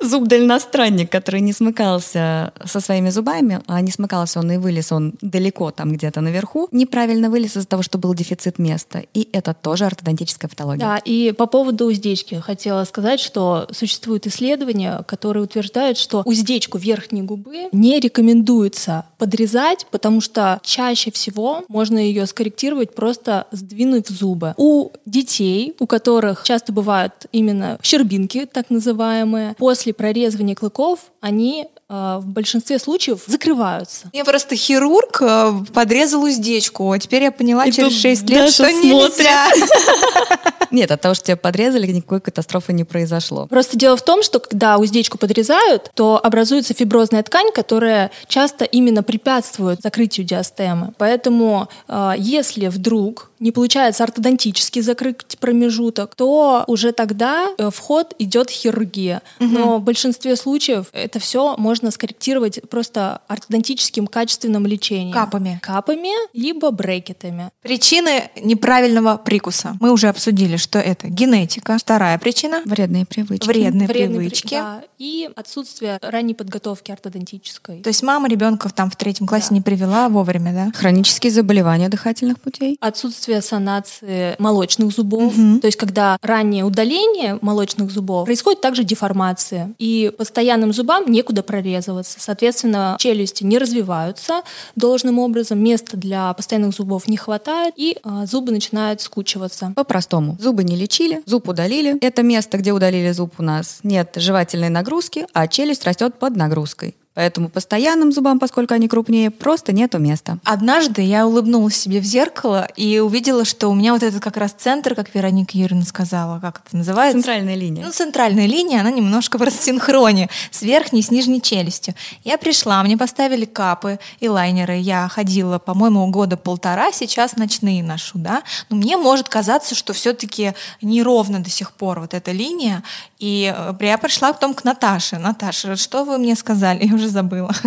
зуб 0.07 0.29
дальностранник, 0.29 1.11
который 1.11 1.41
не 1.41 1.53
смыкался 1.53 2.53
со 2.65 2.81
своими 2.81 3.11
зубами, 3.11 3.61
а 3.67 3.81
не 3.81 3.91
смыкался 3.91 4.41
он 4.41 4.53
и 4.53 4.57
вылез 4.57 4.93
он 4.93 5.15
далеко 5.21 5.71
там 5.71 5.93
где-то 5.93 6.21
наверху, 6.21 6.69
неправильно 6.73 7.31
вылез 7.31 7.57
из-за 7.57 7.67
того, 7.67 7.83
что 7.83 7.99
был 7.99 8.15
дефицит 8.15 8.59
места. 8.59 9.03
И 9.15 9.29
это 9.33 9.55
тоже 9.55 9.85
ортодонтическая 9.87 10.49
патология. 10.49 10.81
Да, 10.81 10.99
и 10.99 11.33
по 11.33 11.47
поводу 11.47 11.87
уздечки 11.87 12.37
хотела 12.37 12.85
сказать, 12.85 13.21
что 13.21 13.69
существуют 13.71 14.27
исследования, 14.27 15.03
которые 15.07 15.45
утверждают, 15.45 15.99
что 15.99 16.23
уздечку 16.25 16.79
верхней 16.79 17.23
губы 17.23 17.69
не 17.73 18.01
рекомендуется 18.01 19.05
подрезать, 19.19 19.87
потому 19.91 20.21
что 20.21 20.61
чаще 20.63 21.11
всего 21.11 21.65
можно 21.69 21.99
ее 21.99 22.27
скорректировать 22.27 22.95
просто 22.95 23.47
сдвинув 23.51 24.07
зубы. 24.09 24.55
У 24.57 24.91
детей, 25.07 25.75
у 25.79 25.87
которых 25.87 26.43
часто 26.45 26.73
бывают 26.73 27.13
именно 27.33 27.79
щербинки, 27.83 28.47
так 28.47 28.71
называемые, 28.71 29.55
после 29.59 29.93
прорезывания 29.97 30.55
клыков 30.55 31.11
они 31.21 31.69
в 31.88 32.25
большинстве 32.26 32.78
случаев 32.78 33.21
закрываются. 33.26 34.11
Я 34.12 34.25
просто 34.25 34.57
хирург 34.57 35.19
э, 35.21 35.52
подрезал 35.73 36.25
уздечку, 36.25 36.90
а 36.90 36.99
теперь 36.99 37.25
я 37.25 37.33
поняла 37.33 37.64
И 37.66 37.73
через 37.73 37.93
6 38.00 38.28
лет, 38.28 38.50
что 38.50 38.69
смотрит. 38.69 38.83
нельзя. 38.85 39.47
Нет, 40.71 40.90
от 40.90 41.00
того, 41.00 41.14
что 41.14 41.26
тебя 41.26 41.37
подрезали, 41.37 41.87
никакой 41.87 42.21
катастрофы 42.21 42.73
не 42.73 42.85
произошло. 42.85 43.47
Просто 43.47 43.76
дело 43.76 43.97
в 43.97 44.02
том, 44.02 44.23
что 44.23 44.40
когда 44.40 44.78
уздечку 44.78 45.19
подрезают, 45.19 45.90
то 45.95 46.21
образуется 46.23 46.75
фиброзная 46.75 47.23
ткань, 47.23 47.52
которая 47.52 48.11
часто 48.26 48.64
именно 48.64 49.02
препятствует 49.02 49.81
закрытию 49.83 50.26
диастемы. 50.26 50.93
Поэтому 50.99 51.69
э, 51.88 52.14
если 52.19 52.66
вдруг 52.66 53.31
не 53.38 53.52
получается 53.52 54.02
ортодонтически 54.02 54.81
закрыть 54.81 55.38
промежуток, 55.38 56.14
то 56.14 56.64
уже 56.66 56.93
тогда 56.93 57.49
э, 57.59 57.71
в 57.71 57.78
ход 57.78 58.14
идет 58.19 58.50
хирургия. 58.50 59.23
Угу. 59.40 59.49
Но 59.49 59.78
в 59.78 59.83
большинстве 59.83 60.37
случаев 60.37 60.87
это 60.93 61.21
все 61.21 61.55
можно 61.57 61.75
скорректировать 61.90 62.61
просто 62.68 63.21
ортодонтическим 63.28 64.06
качественным 64.06 64.66
лечением. 64.66 65.12
Капами. 65.12 65.61
Капами, 65.62 66.11
либо 66.33 66.71
брекетами. 66.71 67.50
Причины 67.62 68.30
неправильного 68.42 69.16
прикуса. 69.16 69.76
Мы 69.80 69.92
уже 69.92 70.09
обсудили, 70.09 70.56
что 70.56 70.78
это 70.78 71.09
генетика. 71.09 71.78
Вторая 71.78 72.18
причина. 72.18 72.62
Вредные 72.64 73.06
привычки. 73.06 73.47
Вредные, 73.47 73.87
Вредные 73.87 74.18
привычки. 74.21 74.54
Да. 74.54 74.83
И 74.99 75.28
отсутствие 75.37 75.99
ранней 76.02 76.35
подготовки 76.35 76.90
ортодонтической. 76.90 77.83
То 77.83 77.88
есть 77.88 78.02
мама 78.02 78.28
ребенка 78.28 78.68
там 78.71 78.90
в 78.90 78.97
третьем 78.97 79.26
классе 79.26 79.49
да. 79.50 79.56
не 79.56 79.61
привела 79.61 80.09
вовремя, 80.09 80.52
да? 80.52 80.78
Хронические 80.78 81.30
заболевания 81.30 81.88
дыхательных 81.88 82.40
путей. 82.40 82.76
Отсутствие 82.80 83.42
санации 83.42 84.37
молочных 84.38 84.90
зубов. 84.92 85.37
Угу. 85.37 85.61
То 85.61 85.66
есть 85.66 85.78
когда 85.78 86.18
раннее 86.23 86.64
удаление 86.64 87.38
молочных 87.42 87.90
зубов, 87.90 88.26
происходит 88.26 88.61
также 88.61 88.85
деформация. 88.85 89.75
И 89.78 90.12
постоянным 90.16 90.73
зубам 90.73 91.11
некуда 91.11 91.42
прорезываться. 91.67 92.19
Соответственно, 92.21 92.97
челюсти 92.99 93.45
не 93.45 93.59
развиваются 93.59 94.43
должным 94.77 95.19
образом, 95.19 95.63
места 95.63 95.97
для 95.97 96.33
постоянных 96.35 96.75
зубов 96.75 97.09
не 97.09 97.17
хватает, 97.17 97.75
и 97.77 97.99
а, 98.03 98.27
зубы 98.27 98.53
начинают 98.53 99.01
скучиваться. 99.01 99.73
По-простому. 99.75 100.37
Зубы 100.41 100.65
не 100.65 100.77
лечили, 100.77 101.23
зуб 101.27 101.49
удалили. 101.49 101.97
Это 102.01 102.23
место, 102.23 102.59
где 102.59 102.73
удалили 102.73 103.11
зуб 103.13 103.35
у 103.39 103.43
нас, 103.43 103.81
нет 103.83 104.13
жевательной 104.17 104.69
нагрузки, 104.69 105.27
а 105.33 105.49
челюсть 105.49 105.85
растет 105.85 106.19
под 106.19 106.37
нагрузкой. 106.37 106.95
Поэтому 107.17 107.49
постоянным 107.49 108.13
зубам, 108.13 108.39
поскольку 108.39 108.75
они 108.75 108.89
крупнее, 108.89 109.31
просто 109.31 109.73
нету 109.73 109.99
места. 109.99 110.37
Однажды 110.45 111.01
я 111.01 111.27
улыбнулась 111.27 111.75
себе 111.75 112.01
в 112.01 112.05
зеркало 112.05 112.69
и 112.77 112.99
увидела, 112.99 113.47
что 113.47 113.69
у 113.69 113.75
меня 113.75 113.95
вот 113.95 114.03
этот 114.03 114.23
как 114.23 114.37
раз 114.37 114.53
центр, 114.53 114.95
как 114.95 115.15
Вероника 115.15 115.57
Юрьевна 115.57 115.87
сказала, 115.87 116.41
как 116.41 116.61
это 116.67 116.77
называется? 116.77 117.17
Центральная 117.23 117.55
линия. 117.55 117.83
Ну, 117.87 117.91
центральная 117.91 118.45
линия, 118.45 118.81
она 118.83 118.91
немножко 118.91 119.39
в 119.39 119.43
рассинхроне 119.43 120.29
с 120.51 120.61
верхней 120.61 121.01
и 121.01 121.03
с 121.03 121.11
нижней 121.11 121.41
челюстью. 121.41 121.95
Я 122.23 122.37
пришла, 122.37 122.83
мне 122.83 122.99
поставили 122.99 123.47
капы 123.47 123.99
и 124.21 124.29
лайнеры. 124.29 124.77
Я 124.77 125.09
ходила, 125.09 125.59
по-моему, 125.59 126.07
года 126.09 126.37
полтора, 126.37 126.93
сейчас 126.93 127.37
ночные 127.37 127.83
ношу, 127.83 128.19
да. 128.19 128.43
Но 128.69 128.77
мне 128.77 128.99
может 128.99 129.31
казаться, 129.31 129.75
что 129.75 129.95
все-таки 129.95 130.53
неровно 130.83 131.41
до 131.41 131.49
сих 131.49 131.73
пор 131.73 132.01
вот 132.01 132.13
эта 132.13 132.33
линия. 132.33 132.83
И 133.19 133.55
э, 133.57 133.75
я 133.81 133.97
пришла 133.97 134.35
потом 134.35 134.53
к 134.53 134.65
Наташе. 134.65 135.17
Наташа, 135.17 135.77
что 135.77 136.05
вы 136.05 136.19
мне 136.19 136.37
сказали? 136.37 136.85
Я 136.85 136.95
уже 136.95 137.06
уже 137.07 137.13
забыла. 137.13 137.53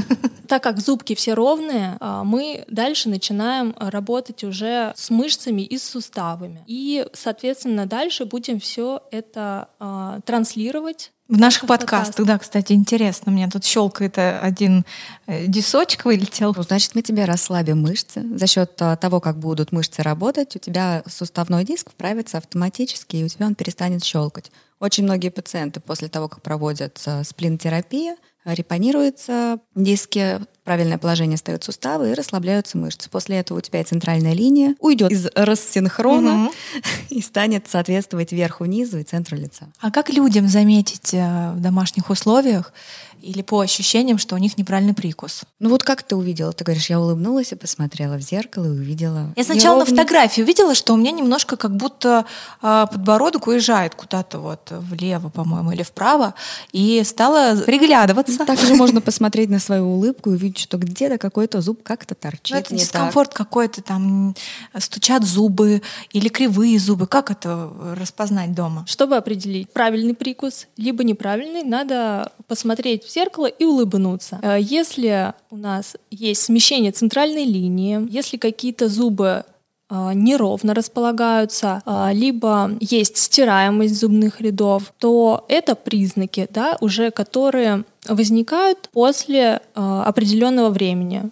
Так 0.50 0.64
как 0.64 0.80
зубки 0.80 1.14
все 1.14 1.36
ровные, 1.36 1.96
а, 2.00 2.24
мы 2.24 2.66
дальше 2.68 3.08
начинаем 3.08 3.76
работать 3.78 4.44
уже 4.44 4.94
с 4.96 5.12
мышцами 5.12 5.62
и 5.62 5.78
с 5.78 5.84
суставами. 5.84 6.64
И, 6.66 7.06
соответственно, 7.14 7.86
дальше 7.86 8.26
будем 8.26 8.60
все 8.60 9.04
это 9.12 9.70
а, 9.80 10.22
транслировать 10.26 11.12
в 11.28 11.38
наших 11.38 11.68
подкастах, 11.68 12.26
да, 12.26 12.40
кстати, 12.40 12.74
интересно. 12.74 13.32
Мне 13.32 13.48
тут 13.48 13.64
щелкает 13.64 14.18
один 14.18 14.84
э, 15.28 15.46
дисочек 15.46 16.06
вылетел. 16.06 16.56
Ну, 16.58 16.64
значит, 16.64 16.96
мы 16.96 17.04
тебе 17.04 17.26
расслабим 17.26 17.84
мышцы. 17.84 18.26
За 18.36 18.48
счет 18.48 18.72
э, 18.80 18.98
того, 18.98 19.20
как 19.20 19.38
будут 19.38 19.72
мышцы 19.72 20.02
работать, 20.02 20.56
у 20.56 20.60
тебя 20.60 21.04
суставной 21.06 21.64
диск 21.64 21.92
вправится 21.92 22.40
автоматически, 22.40 23.18
и 23.18 23.24
у 23.24 23.28
тебя 23.28 23.46
он 23.46 23.54
перестанет 23.54 24.04
щелкать. 24.04 24.52
Очень 24.80 25.04
многие 25.04 25.30
пациенты 25.30 25.80
после 25.80 26.08
того, 26.08 26.30
как 26.30 26.42
проводят 26.42 27.00
сплин-терапия, 27.24 28.16
репонируются 28.54 29.60
диски, 29.76 30.40
правильное 30.64 30.98
положение 30.98 31.38
ставят 31.38 31.64
суставы 31.64 32.12
и 32.12 32.14
расслабляются 32.14 32.78
мышцы. 32.78 33.10
После 33.10 33.38
этого 33.38 33.58
у 33.58 33.62
тебя 33.62 33.82
и 33.82 33.84
центральная 33.84 34.34
линия 34.34 34.76
уйдет 34.80 35.12
из 35.12 35.28
рассинхрона 35.36 36.46
угу. 36.46 36.54
и 37.10 37.22
станет 37.22 37.68
соответствовать 37.68 38.32
верху, 38.32 38.66
низу 38.66 39.00
и 39.00 39.04
центру 39.04 39.36
лица. 39.36 39.68
А 39.80 39.92
как 39.92 40.10
людям 40.10 40.48
заметить 40.48 41.14
э, 41.14 41.54
в 41.54 41.60
домашних 41.60 42.10
условиях, 42.10 42.72
или 43.22 43.42
по 43.42 43.60
ощущениям, 43.60 44.18
что 44.18 44.36
у 44.36 44.38
них 44.38 44.58
неправильный 44.58 44.94
прикус. 44.94 45.44
Ну 45.60 45.70
вот 45.70 45.84
как 45.84 46.04
ты 46.04 46.16
увидела? 46.16 46.54
Ты 46.54 46.64
говоришь, 46.64 46.90
я 46.90 47.00
улыбнулась 47.00 47.52
и 47.52 47.56
посмотрела 47.56 48.18
в 48.18 48.22
зеркало 48.22 48.66
и 48.66 48.70
увидела. 48.70 49.34
Я 49.36 49.44
сначала 49.44 49.78
неровный... 49.78 49.96
на 49.96 50.02
фотографии 50.04 50.42
увидела, 50.42 50.76
что 50.76 50.94
у 50.94 50.98
меня 50.98 51.12
немножко 51.12 51.58
как 51.58 51.76
будто 51.76 52.26
э, 52.62 52.88
подбородок 52.92 53.48
уезжает 53.48 53.96
куда-то 53.96 54.40
вот 54.40 54.72
влево, 54.72 55.30
по-моему, 55.30 55.72
или 55.72 55.84
вправо, 55.84 56.34
и 56.72 57.02
стала 57.04 57.56
приглядываться. 57.66 58.46
Также 58.46 58.76
можно 58.76 59.02
посмотреть 59.02 59.50
на 59.50 59.60
свою 59.60 59.86
улыбку 59.86 60.32
и 60.32 60.34
увидеть, 60.34 60.60
что 60.60 60.78
где-то 60.78 61.18
какой-то 61.18 61.62
зуб 61.62 61.84
как-то 61.84 62.16
торчит. 62.16 62.52
Ну, 62.54 62.58
это 62.58 62.76
дискомфорт 62.76 63.34
какой-то, 63.34 63.82
там 63.82 64.36
стучат 64.78 65.24
зубы 65.24 65.82
или 66.12 66.30
кривые 66.30 66.80
зубы. 66.80 67.08
Как 67.08 67.32
это 67.32 67.70
распознать 67.98 68.54
дома? 68.54 68.86
Чтобы 68.88 69.18
определить 69.18 69.72
правильный 69.72 70.14
прикус, 70.14 70.68
либо 70.78 71.04
неправильный, 71.04 71.64
надо 71.64 72.32
посмотреть 72.48 73.09
в 73.10 73.14
зеркало 73.14 73.48
и 73.48 73.66
улыбнуться. 73.66 74.40
Э, 74.42 74.58
если 74.60 75.34
у 75.50 75.58
нас 75.58 75.96
есть 76.12 76.44
смещение 76.44 76.92
центральной 76.92 77.44
линии, 77.44 78.06
если 78.10 78.38
какие-то 78.38 78.88
зубы 78.88 79.44
неровно 80.14 80.74
располагаются, 80.74 81.82
э, 81.86 82.10
либо 82.14 82.72
есть 82.80 83.18
стираемость 83.18 84.00
зубных 84.00 84.42
рядов, 84.42 84.94
то 84.98 85.46
это 85.48 85.76
признаки, 85.76 86.48
да, 86.50 86.78
уже 86.80 87.12
которые 87.12 87.84
возникают 88.08 88.90
после 88.94 89.62
определенного 89.74 90.70
времени. 90.70 91.32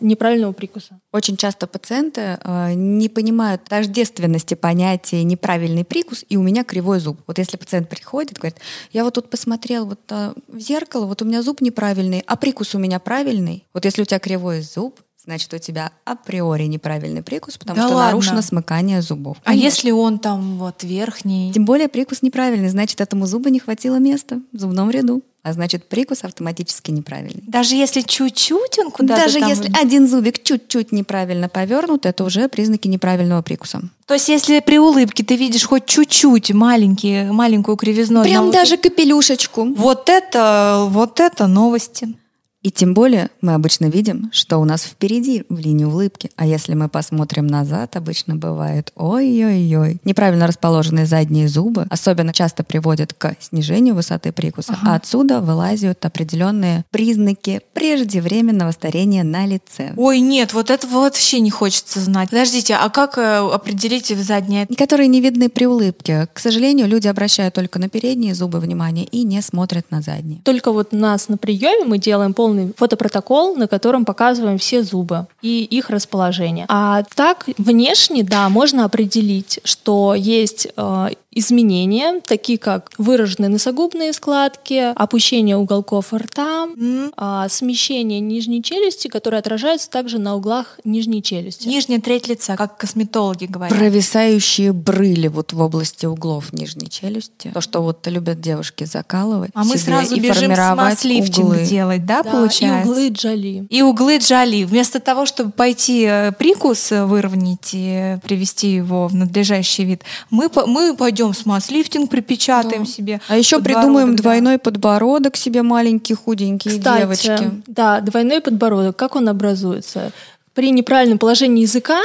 Неправильного 0.00 0.52
прикуса. 0.52 0.98
Очень 1.12 1.36
часто 1.36 1.68
пациенты 1.68 2.36
э, 2.42 2.72
не 2.74 3.08
понимают 3.08 3.62
тождественности 3.62 4.54
понятия 4.54 5.22
неправильный 5.22 5.84
прикус 5.84 6.24
и 6.28 6.36
у 6.36 6.42
меня 6.42 6.64
кривой 6.64 6.98
зуб. 6.98 7.20
Вот 7.28 7.38
если 7.38 7.56
пациент 7.56 7.88
приходит, 7.88 8.38
говорит, 8.38 8.58
я 8.92 9.04
вот 9.04 9.14
тут 9.14 9.30
посмотрел 9.30 9.86
вот 9.86 10.00
э, 10.10 10.32
в 10.48 10.58
зеркало, 10.58 11.06
вот 11.06 11.22
у 11.22 11.26
меня 11.26 11.42
зуб 11.42 11.60
неправильный, 11.60 12.24
а 12.26 12.34
прикус 12.34 12.74
у 12.74 12.78
меня 12.78 12.98
правильный. 12.98 13.64
Вот 13.72 13.84
если 13.84 14.02
у 14.02 14.04
тебя 14.04 14.18
кривой 14.18 14.62
зуб, 14.62 14.98
значит, 15.24 15.52
у 15.54 15.58
тебя 15.58 15.92
априори 16.04 16.64
неправильный 16.64 17.22
прикус, 17.22 17.56
потому 17.56 17.76
да 17.76 17.86
что 17.86 17.94
ладно? 17.94 18.10
нарушено 18.10 18.42
смыкание 18.42 19.02
зубов. 19.02 19.36
А 19.44 19.50
Конечно. 19.50 19.64
если 19.64 19.90
он 19.90 20.18
там 20.18 20.58
вот 20.58 20.82
верхний? 20.82 21.52
Тем 21.52 21.64
более 21.64 21.88
прикус 21.88 22.22
неправильный, 22.22 22.68
значит, 22.68 23.00
этому 23.00 23.26
зубу 23.26 23.48
не 23.48 23.60
хватило 23.60 23.96
места 23.96 24.40
в 24.52 24.58
зубном 24.58 24.90
ряду 24.90 25.22
а 25.42 25.52
значит 25.52 25.88
прикус 25.88 26.22
автоматически 26.22 26.92
неправильный. 26.92 27.42
Даже 27.46 27.74
если 27.74 28.02
чуть-чуть 28.02 28.78
он 28.78 28.90
куда-то 28.92 29.22
Даже 29.22 29.40
там... 29.40 29.48
если 29.48 29.72
один 29.76 30.06
зубик 30.06 30.42
чуть-чуть 30.42 30.92
неправильно 30.92 31.48
повернут, 31.48 32.06
это 32.06 32.22
уже 32.22 32.48
признаки 32.48 32.86
неправильного 32.86 33.42
прикуса. 33.42 33.82
То 34.06 34.14
есть 34.14 34.28
если 34.28 34.60
при 34.60 34.78
улыбке 34.78 35.24
ты 35.24 35.34
видишь 35.34 35.64
хоть 35.64 35.86
чуть-чуть 35.86 36.52
маленький, 36.52 37.24
маленькую 37.24 37.76
кривизну... 37.76 38.22
Прям 38.22 38.52
даже 38.52 38.76
капелюшечку. 38.76 39.64
Вот 39.74 40.08
это, 40.08 40.86
вот 40.88 41.18
это 41.18 41.48
новости. 41.48 42.14
И 42.62 42.70
тем 42.70 42.94
более 42.94 43.30
мы 43.40 43.54
обычно 43.54 43.86
видим, 43.86 44.30
что 44.32 44.58
у 44.58 44.64
нас 44.64 44.84
впереди 44.84 45.44
в 45.48 45.58
линии 45.58 45.84
улыбки. 45.84 46.30
А 46.36 46.46
если 46.46 46.74
мы 46.74 46.88
посмотрим 46.88 47.46
назад, 47.46 47.96
обычно 47.96 48.36
бывает 48.36 48.92
ой-ой-ой. 48.94 49.98
Неправильно 50.04 50.46
расположенные 50.46 51.06
задние 51.06 51.48
зубы 51.48 51.86
особенно 51.90 52.32
часто 52.32 52.62
приводят 52.62 53.12
к 53.14 53.34
снижению 53.40 53.94
высоты 53.94 54.32
прикуса, 54.32 54.74
ага. 54.80 54.92
а 54.92 54.96
отсюда 54.96 55.40
вылазят 55.40 56.04
определенные 56.04 56.84
признаки 56.90 57.60
преждевременного 57.72 58.70
старения 58.70 59.24
на 59.24 59.46
лице. 59.46 59.92
Ой, 59.96 60.20
нет, 60.20 60.52
вот 60.52 60.70
этого 60.70 61.00
вообще 61.00 61.40
не 61.40 61.50
хочется 61.50 62.00
знать. 62.00 62.30
Подождите, 62.30 62.74
а 62.74 62.88
как 62.90 63.18
э, 63.18 63.38
определить 63.38 64.10
в 64.10 64.22
задние? 64.22 64.66
Которые 64.78 65.08
не 65.08 65.20
видны 65.20 65.48
при 65.48 65.66
улыбке. 65.66 66.28
К 66.32 66.38
сожалению, 66.38 66.86
люди 66.86 67.08
обращают 67.08 67.54
только 67.54 67.78
на 67.78 67.88
передние 67.88 68.34
зубы 68.34 68.60
внимание 68.60 69.04
и 69.04 69.24
не 69.24 69.42
смотрят 69.42 69.90
на 69.90 70.00
задние. 70.00 70.40
Только 70.44 70.70
вот 70.72 70.92
нас 70.92 71.28
на 71.28 71.36
приеме 71.36 71.84
мы 71.84 71.98
делаем 71.98 72.34
полный 72.34 72.51
полный 72.52 72.72
фотопротокол, 72.76 73.56
на 73.56 73.66
котором 73.66 74.04
показываем 74.04 74.58
все 74.58 74.82
зубы 74.82 75.26
и 75.40 75.64
их 75.64 75.90
расположение. 75.90 76.66
А 76.68 77.02
так 77.14 77.46
внешне, 77.58 78.22
да, 78.22 78.48
можно 78.48 78.84
определить, 78.84 79.60
что 79.64 80.14
есть 80.14 80.68
э, 80.76 81.08
изменения, 81.32 82.20
такие 82.20 82.58
как 82.58 82.90
выраженные 82.98 83.48
носогубные 83.48 84.12
складки, 84.12 84.92
опущение 84.94 85.56
уголков 85.56 86.12
рта, 86.12 86.66
mm. 86.66 87.48
смещение 87.48 88.20
нижней 88.20 88.62
челюсти, 88.62 89.08
которые 89.08 89.38
отражаются 89.38 89.90
также 89.90 90.18
на 90.18 90.36
углах 90.36 90.78
нижней 90.84 91.22
челюсти. 91.22 91.66
Нижняя 91.68 92.00
треть 92.00 92.28
лица, 92.28 92.56
как 92.56 92.76
косметологи 92.76 93.46
говорят. 93.46 93.76
Провисающие 93.76 94.72
брыли 94.72 95.28
вот 95.28 95.52
в 95.52 95.60
области 95.60 96.06
углов 96.06 96.52
нижней 96.52 96.88
челюсти. 96.88 97.50
То, 97.52 97.60
что 97.60 97.82
вот 97.82 98.06
любят 98.06 98.40
девушки 98.40 98.84
закалывать 98.84 99.50
А 99.54 99.64
мы 99.64 99.78
сразу 99.78 100.14
и 100.14 100.20
бежим 100.20 100.52
смаз-лифтинг 100.52 101.46
углы. 101.46 101.64
делать, 101.64 102.04
да, 102.04 102.22
да, 102.22 102.30
получается? 102.30 102.88
и 102.88 102.90
углы 102.90 103.08
джоли. 103.08 103.66
И 103.70 103.82
углы 103.82 104.18
джоли. 104.18 104.64
Вместо 104.64 105.00
того, 105.00 105.26
чтобы 105.26 105.52
пойти 105.52 106.04
э, 106.06 106.32
прикус 106.32 106.90
выровнять 106.90 107.70
и 107.72 108.18
привести 108.22 108.74
его 108.74 109.08
в 109.08 109.14
надлежащий 109.14 109.84
вид, 109.84 110.02
мы, 110.30 110.50
мы 110.66 110.94
пойдем 110.96 111.21
смаз-лифтинг, 111.30 112.10
припечатаем 112.10 112.84
да. 112.84 112.90
себе. 112.90 113.20
А 113.28 113.36
еще 113.36 113.60
придумаем 113.60 114.16
да. 114.16 114.22
двойной 114.22 114.58
подбородок 114.58 115.36
себе 115.36 115.62
маленький, 115.62 116.14
худенький 116.14 116.70
Кстати, 116.70 117.00
девочки. 117.00 117.50
Да, 117.66 118.00
двойной 118.00 118.40
подбородок. 118.40 118.96
Как 118.96 119.14
он 119.14 119.28
образуется? 119.28 120.12
При 120.54 120.70
неправильном 120.70 121.18
положении 121.18 121.62
языка 121.62 122.00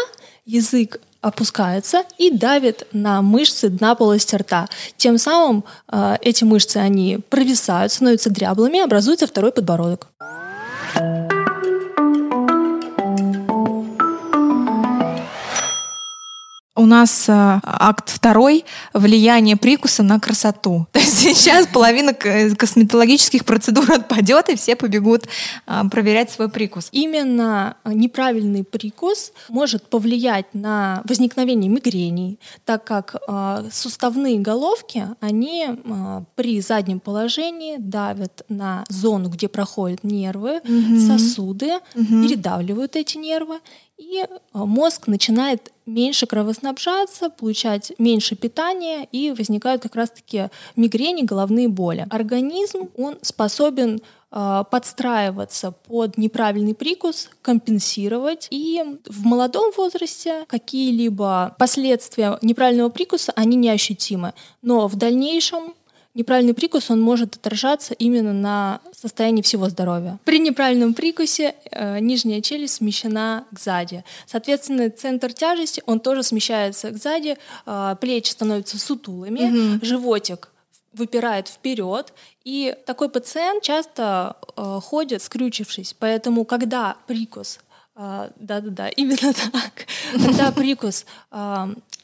язык 0.46 1.00
опускается 1.22 2.04
и 2.18 2.32
давит 2.32 2.88
на 2.94 3.22
мышцы 3.22 3.70
дна 3.70 3.96
полости 3.96 4.36
рта. 4.36 4.68
Тем 4.98 5.18
самым 5.18 5.64
э, 5.92 6.18
эти 6.22 6.44
мышцы, 6.44 6.78
они 6.78 7.20
провисают, 7.30 7.92
становятся 7.92 8.30
дряблыми, 8.30 8.80
образуется 8.80 9.28
второй 9.28 9.52
подбородок. 9.52 10.08
Нас 16.88 17.30
э, 17.30 17.60
акт 17.64 18.10
второй— 18.10 18.66
влияние 18.94 19.56
прикуса 19.56 20.04
на 20.04 20.20
красоту. 20.20 20.88
То 20.94 21.00
есть 21.00 21.18
сейчас 21.18 21.68
половина 21.68 22.14
косметологических 22.14 23.46
процедур 23.46 23.92
отпадет, 23.92 24.50
и 24.50 24.56
все 24.56 24.76
побегут 24.76 25.28
э, 25.68 25.82
проверять 25.92 26.32
свой 26.32 26.50
прикус. 26.50 26.90
Именно 26.92 27.78
неправильный 27.86 28.64
прикус 28.64 29.32
может 29.50 29.90
повлиять 29.90 30.54
на 30.54 31.02
возникновение 31.06 31.70
мигрений, 31.70 32.40
так 32.66 32.84
как 32.84 33.16
э, 33.28 33.70
суставные 33.72 34.40
головки, 34.40 35.08
они 35.20 35.68
э, 35.68 36.22
при 36.36 36.62
заднем 36.62 37.00
положении 37.00 37.78
давят 37.78 38.44
на 38.50 38.84
зону, 38.90 39.30
где 39.30 39.48
проходят 39.48 40.04
нервы, 40.04 40.60
угу. 40.60 41.00
сосуды, 41.00 41.76
угу. 41.96 42.24
передавливают 42.24 42.96
эти 42.96 43.18
нервы, 43.18 43.60
и 43.98 44.24
а, 44.54 44.66
мозг 44.66 45.08
начинает 45.08 45.72
меньше 45.86 46.28
кровоснабжаться, 46.28 47.30
получать 47.30 47.94
меньше 47.98 48.36
питания, 48.36 49.08
и 49.12 49.32
возникают 49.32 49.82
как 49.82 49.96
раз-таки 49.96 50.50
мигрени, 50.76 51.24
головные 51.24 51.68
боли. 51.68 52.06
Организм, 52.10 52.90
он 52.96 53.18
способен 53.22 54.02
а, 54.30 54.66
подстраиваться 54.66 55.72
под 55.72 56.18
неправильный 56.18 56.76
прикус, 56.76 57.30
компенсировать. 57.42 58.48
И 58.52 58.84
в 59.06 59.26
молодом 59.26 59.72
возрасте 59.76 60.46
какие-либо 60.48 61.56
последствия 61.58 62.38
неправильного 62.42 62.90
прикуса, 62.90 63.32
они 63.36 63.56
неощутимы. 63.56 64.34
Но 64.62 64.88
в 64.88 64.96
дальнейшем 64.96 65.74
неправильный 66.18 66.54
прикус, 66.54 66.90
он 66.90 67.00
может 67.00 67.36
отражаться 67.36 67.94
именно 67.94 68.34
на 68.34 68.82
состоянии 68.92 69.42
всего 69.42 69.70
здоровья. 69.70 70.20
При 70.26 70.40
неправильном 70.40 70.94
прикусе 70.94 71.56
э, 71.72 72.00
нижняя 72.00 72.42
челюсть 72.42 72.76
смещена 72.76 73.46
к 73.54 73.60
сзади. 73.60 74.04
Соответственно, 74.26 74.90
центр 74.90 75.32
тяжести, 75.32 75.84
он 75.86 76.00
тоже 76.00 76.24
смещается 76.24 76.90
к 76.92 76.98
сзади, 76.98 77.38
э, 77.66 77.96
плечи 78.02 78.32
становятся 78.32 78.80
сутулыми, 78.80 79.76
угу. 79.76 79.86
животик 79.86 80.50
выпирает 80.94 81.48
вперед, 81.48 82.12
и 82.44 82.76
такой 82.86 83.10
пациент 83.10 83.62
часто 83.62 84.38
э, 84.56 84.80
ходит 84.82 85.22
скрючившись. 85.22 85.96
Поэтому, 86.00 86.44
когда 86.46 86.98
прикус 87.06 87.60
да-да-да, 87.98 88.90
именно 88.96 89.34
так. 89.34 89.88
Когда 90.14 90.52
прикус 90.52 91.06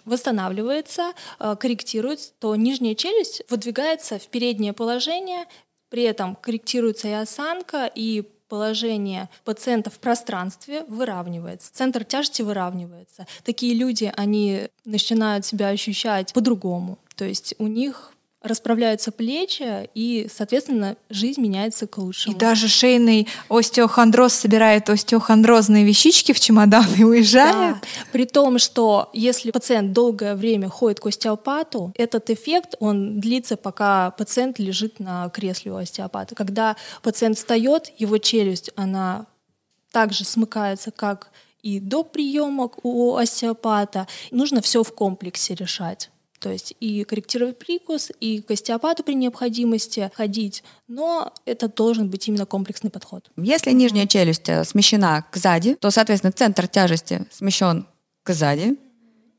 восстанавливается, 0.05 1.13
э, 1.39 1.55
корректируется, 1.57 2.31
то 2.39 2.55
нижняя 2.55 2.95
челюсть 2.95 3.43
выдвигается 3.49 4.19
в 4.19 4.27
переднее 4.27 4.73
положение, 4.73 5.45
при 5.89 6.03
этом 6.03 6.35
корректируется 6.35 7.07
и 7.07 7.11
осанка, 7.11 7.89
и 7.93 8.23
положение 8.49 9.29
пациента 9.45 9.89
в 9.89 9.99
пространстве 9.99 10.83
выравнивается, 10.87 11.73
центр 11.73 12.03
тяжести 12.03 12.41
выравнивается. 12.41 13.25
Такие 13.43 13.73
люди, 13.73 14.11
они 14.15 14.67
начинают 14.85 15.45
себя 15.45 15.69
ощущать 15.69 16.33
по-другому. 16.33 16.99
То 17.15 17.25
есть 17.25 17.55
у 17.57 17.67
них 17.67 18.13
расправляются 18.43 19.11
плечи, 19.11 19.89
и, 19.95 20.27
соответственно, 20.33 20.97
жизнь 21.09 21.41
меняется 21.41 21.87
к 21.87 21.97
лучшему. 21.97 22.35
И 22.35 22.39
даже 22.39 22.67
шейный 22.67 23.27
остеохондроз 23.49 24.33
собирает 24.33 24.89
остеохондрозные 24.89 25.85
вещички 25.85 26.33
в 26.33 26.39
чемодан 26.39 26.85
и 26.97 27.03
уезжает. 27.03 27.77
Да. 27.81 27.81
При 28.11 28.25
том, 28.25 28.59
что 28.59 29.09
если 29.13 29.51
пациент 29.51 29.93
долгое 29.93 30.35
время 30.35 30.69
ходит 30.69 30.99
к 30.99 31.07
остеопату, 31.07 31.93
этот 31.95 32.29
эффект, 32.29 32.75
он 32.79 33.21
длится, 33.21 33.55
пока 33.55 34.11
пациент 34.11 34.59
лежит 34.59 34.99
на 34.99 35.29
кресле 35.29 35.71
у 35.71 35.77
остеопата. 35.77 36.35
Когда 36.35 36.75
пациент 37.01 37.37
встает, 37.37 37.91
его 37.97 38.17
челюсть, 38.17 38.71
она 38.75 39.25
также 39.91 40.25
смыкается, 40.25 40.91
как 40.91 41.29
и 41.61 41.79
до 41.79 42.03
приема 42.03 42.69
у 42.83 43.15
остеопата. 43.15 44.07
Нужно 44.31 44.61
все 44.61 44.83
в 44.83 44.93
комплексе 44.93 45.55
решать 45.55 46.09
то 46.43 46.51
есть 46.51 46.75
и 46.81 47.05
корректировать 47.05 47.57
прикус, 47.57 48.11
и 48.19 48.41
к 48.41 48.51
остеопату 48.51 49.01
при 49.01 49.13
необходимости 49.13 50.11
ходить, 50.13 50.61
но 50.89 51.33
это 51.45 51.69
должен 51.69 52.09
быть 52.09 52.27
именно 52.27 52.45
комплексный 52.45 52.89
подход. 52.89 53.31
Если 53.37 53.71
нижняя 53.71 54.07
челюсть 54.07 54.49
э, 54.49 54.65
смещена 54.65 55.25
к 55.31 55.37
сзади, 55.37 55.75
то, 55.75 55.89
соответственно, 55.89 56.33
центр 56.33 56.67
тяжести 56.67 57.25
смещен 57.31 57.87
к 58.23 58.33
сзади, 58.33 58.75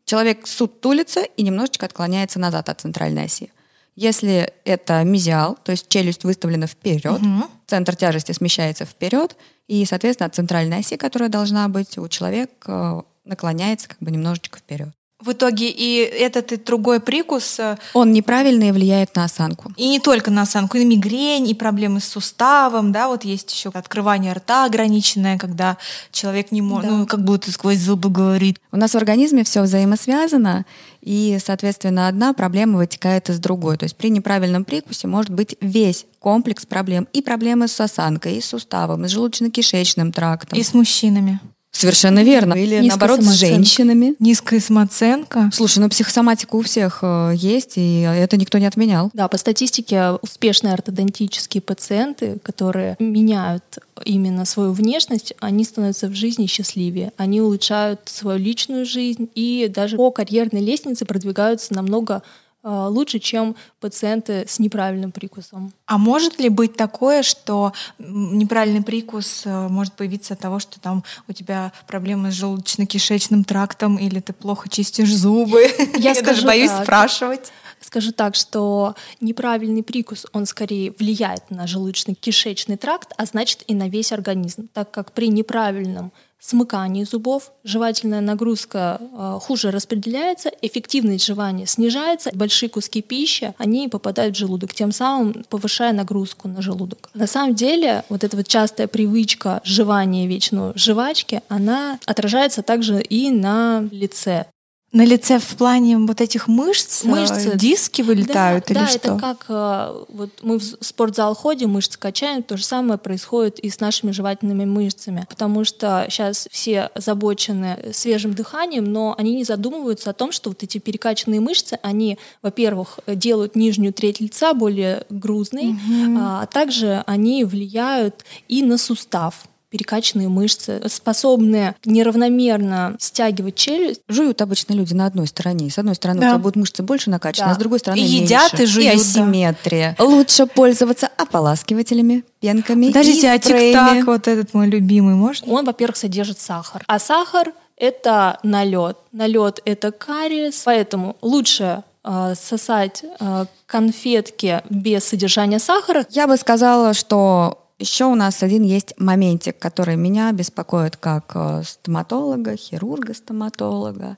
человек 0.06 0.46
сутулится 0.46 1.20
и 1.20 1.42
немножечко 1.42 1.84
отклоняется 1.84 2.38
назад 2.38 2.70
от 2.70 2.80
центральной 2.80 3.24
оси. 3.24 3.52
Если 3.96 4.50
это 4.64 5.04
мезиал, 5.04 5.58
то 5.62 5.72
есть 5.72 5.88
челюсть 5.88 6.24
выставлена 6.24 6.66
вперед, 6.66 7.20
угу. 7.20 7.50
центр 7.66 7.94
тяжести 7.94 8.32
смещается 8.32 8.86
вперед, 8.86 9.36
и, 9.68 9.84
соответственно, 9.84 10.28
от 10.28 10.34
центральной 10.34 10.78
оси, 10.78 10.96
которая 10.96 11.28
должна 11.28 11.68
быть 11.68 11.98
у 11.98 12.08
человека, 12.08 13.04
наклоняется 13.26 13.90
как 13.90 13.98
бы 14.00 14.10
немножечко 14.10 14.58
вперед. 14.58 14.94
В 15.20 15.32
итоге 15.32 15.70
и 15.70 15.98
этот 15.98 16.52
и 16.52 16.56
другой 16.56 16.98
прикус... 17.00 17.58
Э, 17.60 17.78
Он 17.94 18.12
неправильно 18.12 18.64
и 18.64 18.72
влияет 18.72 19.14
на 19.14 19.24
осанку. 19.24 19.72
И 19.76 19.88
не 19.88 20.00
только 20.00 20.30
на 20.30 20.42
осанку, 20.42 20.76
и 20.76 20.84
на 20.84 20.88
мигрень, 20.88 21.48
и 21.48 21.54
проблемы 21.54 22.00
с 22.00 22.04
суставом, 22.04 22.90
да, 22.90 23.08
вот 23.08 23.24
есть 23.24 23.50
еще 23.52 23.70
открывание 23.72 24.32
рта 24.32 24.64
ограниченное, 24.64 25.38
когда 25.38 25.78
человек 26.10 26.50
не 26.50 26.62
может, 26.62 26.90
да. 26.90 26.96
ну, 26.96 27.06
как 27.06 27.24
будто 27.24 27.52
сквозь 27.52 27.78
зубы 27.78 28.10
говорит. 28.10 28.58
У 28.72 28.76
нас 28.76 28.90
в 28.90 28.96
организме 28.96 29.44
все 29.44 29.62
взаимосвязано, 29.62 30.66
и, 31.00 31.38
соответственно, 31.44 32.08
одна 32.08 32.32
проблема 32.32 32.78
вытекает 32.78 33.30
из 33.30 33.38
другой. 33.38 33.76
То 33.76 33.84
есть 33.84 33.96
при 33.96 34.10
неправильном 34.10 34.64
прикусе 34.64 35.06
может 35.06 35.30
быть 35.30 35.56
весь 35.60 36.06
комплекс 36.18 36.66
проблем. 36.66 37.06
И 37.12 37.22
проблемы 37.22 37.68
с 37.68 37.80
осанкой, 37.80 38.36
и 38.36 38.40
с 38.40 38.46
суставом, 38.46 39.04
и 39.04 39.08
с 39.08 39.14
желудочно-кишечным 39.14 40.12
трактом. 40.12 40.58
И 40.58 40.62
с 40.62 40.74
мужчинами. 40.74 41.40
Совершенно 41.74 42.22
верно. 42.22 42.54
Или 42.54 42.76
Низкая 42.76 42.88
наоборот 42.88 43.22
с 43.22 43.32
женщинами. 43.32 44.14
Низкая 44.20 44.60
самооценка. 44.60 45.50
Слушай, 45.52 45.80
ну 45.80 45.88
психосоматика 45.88 46.54
у 46.54 46.62
всех 46.62 47.00
э, 47.02 47.32
есть, 47.34 47.72
и 47.76 48.02
это 48.02 48.36
никто 48.36 48.58
не 48.58 48.66
отменял. 48.66 49.10
Да, 49.12 49.26
по 49.26 49.36
статистике 49.36 50.12
успешные 50.22 50.72
ортодонтические 50.74 51.60
пациенты, 51.60 52.38
которые 52.44 52.96
меняют 53.00 53.64
именно 54.04 54.44
свою 54.44 54.72
внешность, 54.72 55.34
они 55.40 55.64
становятся 55.64 56.06
в 56.06 56.14
жизни 56.14 56.46
счастливее. 56.46 57.12
Они 57.16 57.40
улучшают 57.40 58.00
свою 58.04 58.38
личную 58.38 58.86
жизнь 58.86 59.28
и 59.34 59.70
даже 59.72 59.96
по 59.96 60.12
карьерной 60.12 60.60
лестнице 60.60 61.04
продвигаются 61.04 61.74
намного 61.74 62.14
Э, 62.14 62.20
лучше, 62.64 63.18
чем 63.18 63.56
пациенты 63.80 64.46
с 64.48 64.58
неправильным 64.58 65.12
прикусом. 65.12 65.72
А 65.86 65.98
может 65.98 66.40
ли 66.40 66.48
быть 66.48 66.76
такое, 66.76 67.22
что 67.22 67.72
неправильный 67.98 68.82
прикус 68.82 69.42
э, 69.44 69.68
может 69.68 69.92
появиться 69.92 70.34
от 70.34 70.40
того, 70.40 70.58
что 70.58 70.80
там 70.80 71.04
у 71.28 71.32
тебя 71.32 71.72
проблемы 71.86 72.32
с 72.32 72.42
желудочно-кишечным 72.42 73.44
трактом 73.44 73.96
или 73.98 74.20
ты 74.20 74.32
плохо 74.32 74.68
чистишь 74.68 75.14
зубы? 75.14 75.70
Я, 75.98 76.12
Я 76.14 76.22
даже 76.22 76.46
боюсь 76.46 76.70
так. 76.70 76.84
спрашивать. 76.84 77.52
Скажу 77.80 78.12
так, 78.12 78.34
что 78.34 78.94
неправильный 79.20 79.82
прикус, 79.82 80.26
он 80.32 80.46
скорее 80.46 80.94
влияет 80.98 81.50
на 81.50 81.66
желудочно-кишечный 81.66 82.78
тракт, 82.78 83.12
а 83.18 83.26
значит 83.26 83.62
и 83.66 83.74
на 83.74 83.88
весь 83.88 84.10
организм, 84.10 84.68
так 84.72 84.90
как 84.90 85.12
при 85.12 85.28
неправильном 85.28 86.10
смыкании 86.48 87.04
зубов, 87.04 87.52
жевательная 87.64 88.20
нагрузка 88.20 89.00
э, 89.00 89.38
хуже 89.40 89.70
распределяется, 89.70 90.50
эффективность 90.60 91.24
жевания 91.24 91.66
снижается, 91.66 92.30
большие 92.34 92.68
куски 92.68 93.00
пищи, 93.00 93.54
они 93.58 93.88
попадают 93.88 94.36
в 94.36 94.38
желудок, 94.38 94.74
тем 94.74 94.92
самым 94.92 95.44
повышая 95.48 95.92
нагрузку 95.92 96.48
на 96.48 96.60
желудок. 96.60 97.10
На 97.14 97.26
самом 97.26 97.54
деле, 97.54 98.04
вот 98.10 98.24
эта 98.24 98.36
вот 98.36 98.46
частая 98.46 98.88
привычка 98.88 99.62
жевания 99.64 100.26
вечно 100.26 100.72
жвачки, 100.76 101.40
она 101.48 101.98
отражается 102.04 102.62
также 102.62 103.00
и 103.00 103.30
на 103.30 103.88
лице. 103.90 104.46
На 104.94 105.04
лице 105.04 105.40
в 105.40 105.56
плане 105.56 105.98
вот 105.98 106.20
этих 106.20 106.46
мышц, 106.46 107.04
э, 107.04 107.08
мышцы, 107.08 107.56
диски 107.56 108.00
вылетают 108.00 108.66
да, 108.68 108.74
или 108.74 108.78
да, 108.78 108.86
что? 108.86 108.98
это 108.98 109.18
как 109.18 109.44
э, 109.48 110.04
вот 110.08 110.30
мы 110.42 110.60
в 110.60 110.62
спортзал 110.62 111.34
ходим, 111.34 111.70
мышцы 111.70 111.98
качаем, 111.98 112.44
то 112.44 112.56
же 112.56 112.64
самое 112.64 112.96
происходит 112.96 113.58
и 113.58 113.70
с 113.70 113.80
нашими 113.80 114.12
жевательными 114.12 114.64
мышцами, 114.64 115.26
потому 115.28 115.64
что 115.64 116.06
сейчас 116.08 116.46
все 116.52 116.82
озабочены 116.94 117.90
свежим 117.92 118.34
дыханием, 118.34 118.84
но 118.84 119.16
они 119.18 119.34
не 119.34 119.42
задумываются 119.42 120.10
о 120.10 120.12
том, 120.12 120.30
что 120.30 120.50
вот 120.50 120.62
эти 120.62 120.78
перекачанные 120.78 121.40
мышцы, 121.40 121.76
они, 121.82 122.16
во-первых, 122.40 123.00
делают 123.08 123.56
нижнюю 123.56 123.92
треть 123.92 124.20
лица 124.20 124.54
более 124.54 125.06
грузной, 125.10 125.70
угу. 125.70 126.18
а 126.20 126.46
также 126.46 127.02
они 127.08 127.44
влияют 127.44 128.24
и 128.46 128.62
на 128.62 128.78
сустав 128.78 129.48
перекачанные 129.74 130.28
мышцы, 130.28 130.80
способные 130.86 131.74
неравномерно 131.84 132.94
стягивать 133.00 133.56
челюсть. 133.56 134.02
Жуют 134.06 134.40
обычно 134.40 134.72
люди 134.72 134.94
на 134.94 135.04
одной 135.04 135.26
стороне. 135.26 135.68
С 135.68 135.78
одной 135.78 135.96
стороны 135.96 136.20
да. 136.20 136.26
у 136.26 136.30
тебя 136.30 136.38
будут 136.38 136.54
мышцы 136.54 136.84
больше 136.84 137.10
накачаны, 137.10 137.48
да. 137.48 137.52
а 137.52 137.54
с 137.56 137.58
другой 137.58 137.80
стороны 137.80 137.98
и 137.98 138.02
меньше. 138.04 138.22
едят 138.22 138.60
и 138.60 138.66
жуют. 138.66 138.92
И 138.92 138.96
асимметрия. 138.96 139.96
Да. 139.98 140.04
Лучше 140.04 140.46
пользоваться 140.46 141.08
ополаскивателями, 141.16 142.22
пенками 142.38 142.86
Подождите, 142.86 143.32
а 143.32 143.38
тик-так, 143.40 144.06
вот 144.06 144.28
этот 144.28 144.54
мой 144.54 144.68
любимый, 144.68 145.16
можно? 145.16 145.52
Он, 145.52 145.64
во-первых, 145.64 145.96
содержит 145.96 146.38
сахар. 146.38 146.84
А 146.86 147.00
сахар 147.00 147.52
это 147.76 148.38
налет. 148.44 148.96
Налет 149.10 149.58
это 149.64 149.90
кариес, 149.90 150.62
поэтому 150.64 151.16
лучше 151.20 151.82
э, 152.04 152.34
сосать 152.40 153.02
э, 153.18 153.46
конфетки 153.66 154.62
без 154.70 155.02
содержания 155.02 155.58
сахара. 155.58 156.06
Я 156.10 156.28
бы 156.28 156.36
сказала, 156.36 156.94
что 156.94 157.63
еще 157.78 158.04
у 158.04 158.14
нас 158.14 158.42
один 158.42 158.62
есть 158.62 158.94
моментик, 158.98 159.58
который 159.58 159.96
меня 159.96 160.30
беспокоит 160.32 160.96
как 160.96 161.32
э, 161.34 161.62
стоматолога, 161.64 162.56
хирурга, 162.56 163.14
стоматолога. 163.14 164.16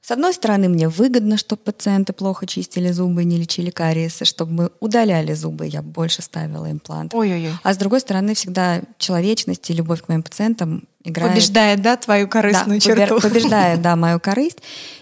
С 0.00 0.12
одной 0.12 0.32
стороны, 0.34 0.68
мне 0.68 0.88
выгодно, 0.88 1.36
чтобы 1.36 1.62
пациенты 1.62 2.12
плохо 2.12 2.46
чистили 2.46 2.92
зубы, 2.92 3.24
не 3.24 3.38
лечили 3.38 3.70
кариесы, 3.70 4.24
чтобы 4.24 4.52
мы 4.52 4.70
удаляли 4.78 5.34
зубы, 5.34 5.66
я 5.66 5.82
больше 5.82 6.22
ставила 6.22 6.70
имплант. 6.70 7.12
Ой-ой-ой. 7.12 7.52
А 7.64 7.74
с 7.74 7.76
другой 7.76 7.98
стороны, 8.00 8.34
всегда 8.34 8.82
человечность 8.98 9.68
и 9.68 9.72
любовь 9.72 10.02
к 10.02 10.08
моим 10.08 10.22
пациентам 10.22 10.84
играет... 11.02 11.32
Побеждает, 11.32 11.82
да, 11.82 11.96
твою 11.96 12.28
корыстную 12.28 12.78
да, 12.78 12.86
черту? 12.86 13.20
Побеждает, 13.20 13.82
да, 13.82 13.96
мою 13.96 14.20
корысть. 14.20 14.58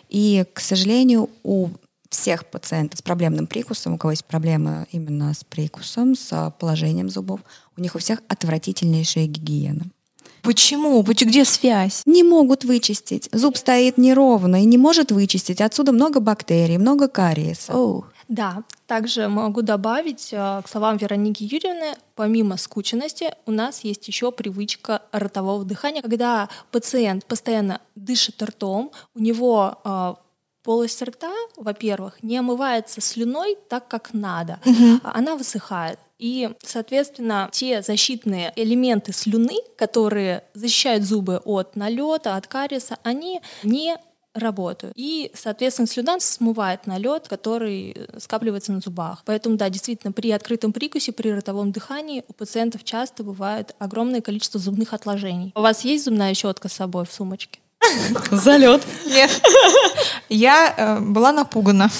И, 0.09 0.46
к 0.54 0.61
сожалению, 0.61 1.28
у 1.42 1.68
всех 2.14 2.46
пациентов 2.46 2.98
с 3.00 3.03
проблемным 3.03 3.46
прикусом, 3.46 3.94
у 3.94 3.98
кого 3.98 4.12
есть 4.12 4.24
проблемы 4.24 4.87
именно 4.92 5.33
с 5.35 5.44
прикусом, 5.44 6.14
с 6.14 6.53
положением 6.59 7.11
зубов, 7.11 7.40
у 7.77 7.81
них 7.81 7.94
у 7.94 7.98
всех 7.98 8.22
отвратительнейшая 8.29 9.27
гигиена. 9.27 9.85
Почему? 10.42 11.03
Где 11.03 11.44
связь? 11.44 12.03
Не 12.05 12.22
могут 12.22 12.64
вычистить. 12.64 13.31
Зуб 13.33 13.57
стоит 13.57 13.96
неровно 13.96 14.62
и 14.62 14.66
не 14.66 14.77
может 14.77 15.11
вычистить. 15.11 15.62
Отсюда 15.62 15.92
много 15.92 16.20
бактерий, 16.20 16.77
много 16.77 17.09
кариеса. 17.09 17.72
Oh. 17.72 18.05
Да, 18.29 18.62
также 18.87 19.29
могу 19.29 19.62
добавить 19.62 20.31
э, 20.33 20.62
к 20.64 20.68
словам 20.68 20.96
Вероники 20.96 21.42
Юрьевны, 21.42 21.96
помимо 22.14 22.57
скученности, 22.57 23.35
у 23.44 23.50
нас 23.50 23.85
есть 23.85 24.09
еще 24.09 24.33
привычка 24.33 25.03
ротового 25.12 25.64
дыхания, 25.64 26.00
когда 26.00 26.48
пациент 26.70 27.27
постоянно 27.27 27.81
дышит 27.94 28.42
ртом, 28.42 28.92
у 29.14 29.20
него 29.20 29.79
э, 29.85 30.14
полость 30.64 31.03
рта, 31.03 31.33
во-первых, 31.57 32.22
не 32.22 32.38
омывается 32.38 33.00
слюной 33.00 33.57
так, 33.68 33.87
как 33.87 34.12
надо. 34.12 34.59
Угу. 34.64 35.00
Она 35.05 35.37
высыхает. 35.37 36.00
И, 36.18 36.50
соответственно, 36.64 37.50
те 37.53 37.83
защитные 37.83 38.53
элементы 38.57 39.12
слюны, 39.12 39.57
которые 39.77 40.44
защищают 40.55 41.05
зубы 41.05 41.40
от 41.44 41.77
налета, 41.77 42.37
от 42.37 42.46
кариеса, 42.46 42.96
они 43.03 43.42
не 43.62 43.96
работают. 44.33 44.94
И, 44.96 45.31
соответственно, 45.35 45.87
слюна 45.87 46.18
смывает 46.18 46.87
налет, 46.87 47.29
который 47.29 47.96
скапливается 48.18 48.72
на 48.72 48.81
зубах. 48.81 49.22
Поэтому, 49.24 49.57
да, 49.57 49.68
действительно, 49.68 50.12
при 50.12 50.31
открытом 50.33 50.72
прикусе, 50.72 51.12
при 51.12 51.29
ротовом 51.29 51.72
дыхании 51.72 52.24
у 52.27 52.33
пациентов 52.33 52.85
часто 52.85 53.22
бывает 53.22 53.74
огромное 53.79 54.20
количество 54.20 54.59
зубных 54.59 54.92
отложений. 54.92 55.53
У 55.55 55.61
вас 55.61 55.85
есть 55.85 56.05
зубная 56.05 56.35
щетка 56.35 56.68
с 56.68 56.72
собой 56.72 57.07
в 57.07 57.12
сумочке? 57.12 57.61
Залет. 58.31 58.83
Нет. 59.07 59.31
Я 60.29 60.75
э, 60.77 61.01
была 61.01 61.33
напугана. 61.33 61.90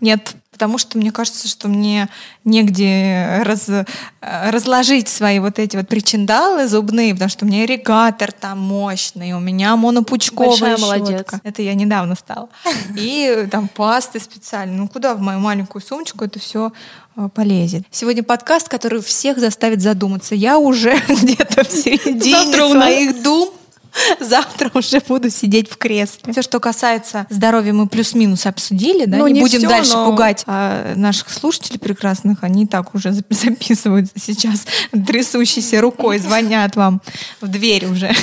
Нет, 0.00 0.34
потому 0.50 0.78
что 0.78 0.98
мне 0.98 1.10
кажется, 1.10 1.48
что 1.48 1.68
мне 1.68 2.08
негде 2.44 3.42
раз, 3.44 3.68
э, 3.68 3.84
разложить 4.20 5.08
свои 5.08 5.38
вот 5.38 5.58
эти 5.58 5.76
вот 5.76 5.88
причиндалы 5.88 6.68
зубные, 6.68 7.14
потому 7.14 7.28
что 7.30 7.44
у 7.44 7.48
меня 7.48 7.64
ирригатор 7.64 8.32
там 8.32 8.60
мощный, 8.60 9.32
у 9.32 9.40
меня 9.40 9.76
монопучковая 9.76 10.50
Большая 10.50 10.76
щетка. 10.76 10.86
молодец. 10.86 11.26
Это 11.42 11.62
я 11.62 11.74
недавно 11.74 12.14
стала. 12.14 12.48
И 12.96 13.46
там 13.50 13.68
пасты 13.68 14.20
специально. 14.20 14.76
Ну 14.76 14.88
куда 14.88 15.14
в 15.14 15.20
мою 15.20 15.38
маленькую 15.38 15.82
сумочку 15.82 16.24
это 16.24 16.38
все 16.38 16.72
э, 17.16 17.28
полезет. 17.34 17.84
Сегодня 17.90 18.22
подкаст, 18.22 18.68
который 18.68 19.02
всех 19.02 19.38
заставит 19.38 19.80
задуматься. 19.80 20.34
Я 20.34 20.58
уже 20.58 20.96
где-то 21.08 21.64
в 21.64 21.72
середине 21.72 22.52
своих 22.52 23.22
дум 23.22 23.50
Завтра 24.20 24.70
уже 24.74 25.00
буду 25.06 25.30
сидеть 25.30 25.70
в 25.70 25.76
кресле. 25.76 26.32
Все, 26.32 26.42
что 26.42 26.60
касается 26.60 27.26
здоровья, 27.30 27.72
мы 27.72 27.86
плюс-минус 27.86 28.46
обсудили, 28.46 29.04
да? 29.04 29.18
Ну, 29.18 29.26
не, 29.26 29.34
не 29.34 29.40
будем 29.40 29.58
все, 29.60 29.68
дальше 29.68 29.92
но... 29.94 30.06
пугать 30.06 30.44
а, 30.46 30.94
наших 30.96 31.30
слушателей 31.30 31.78
прекрасных. 31.78 32.38
Они 32.42 32.66
так 32.66 32.94
уже 32.94 33.12
записывают 33.30 34.10
сейчас 34.16 34.66
трясущейся 35.06 35.80
рукой, 35.80 36.18
звонят 36.18 36.76
вам 36.76 37.00
в 37.40 37.48
дверь 37.48 37.86
уже. 37.86 38.12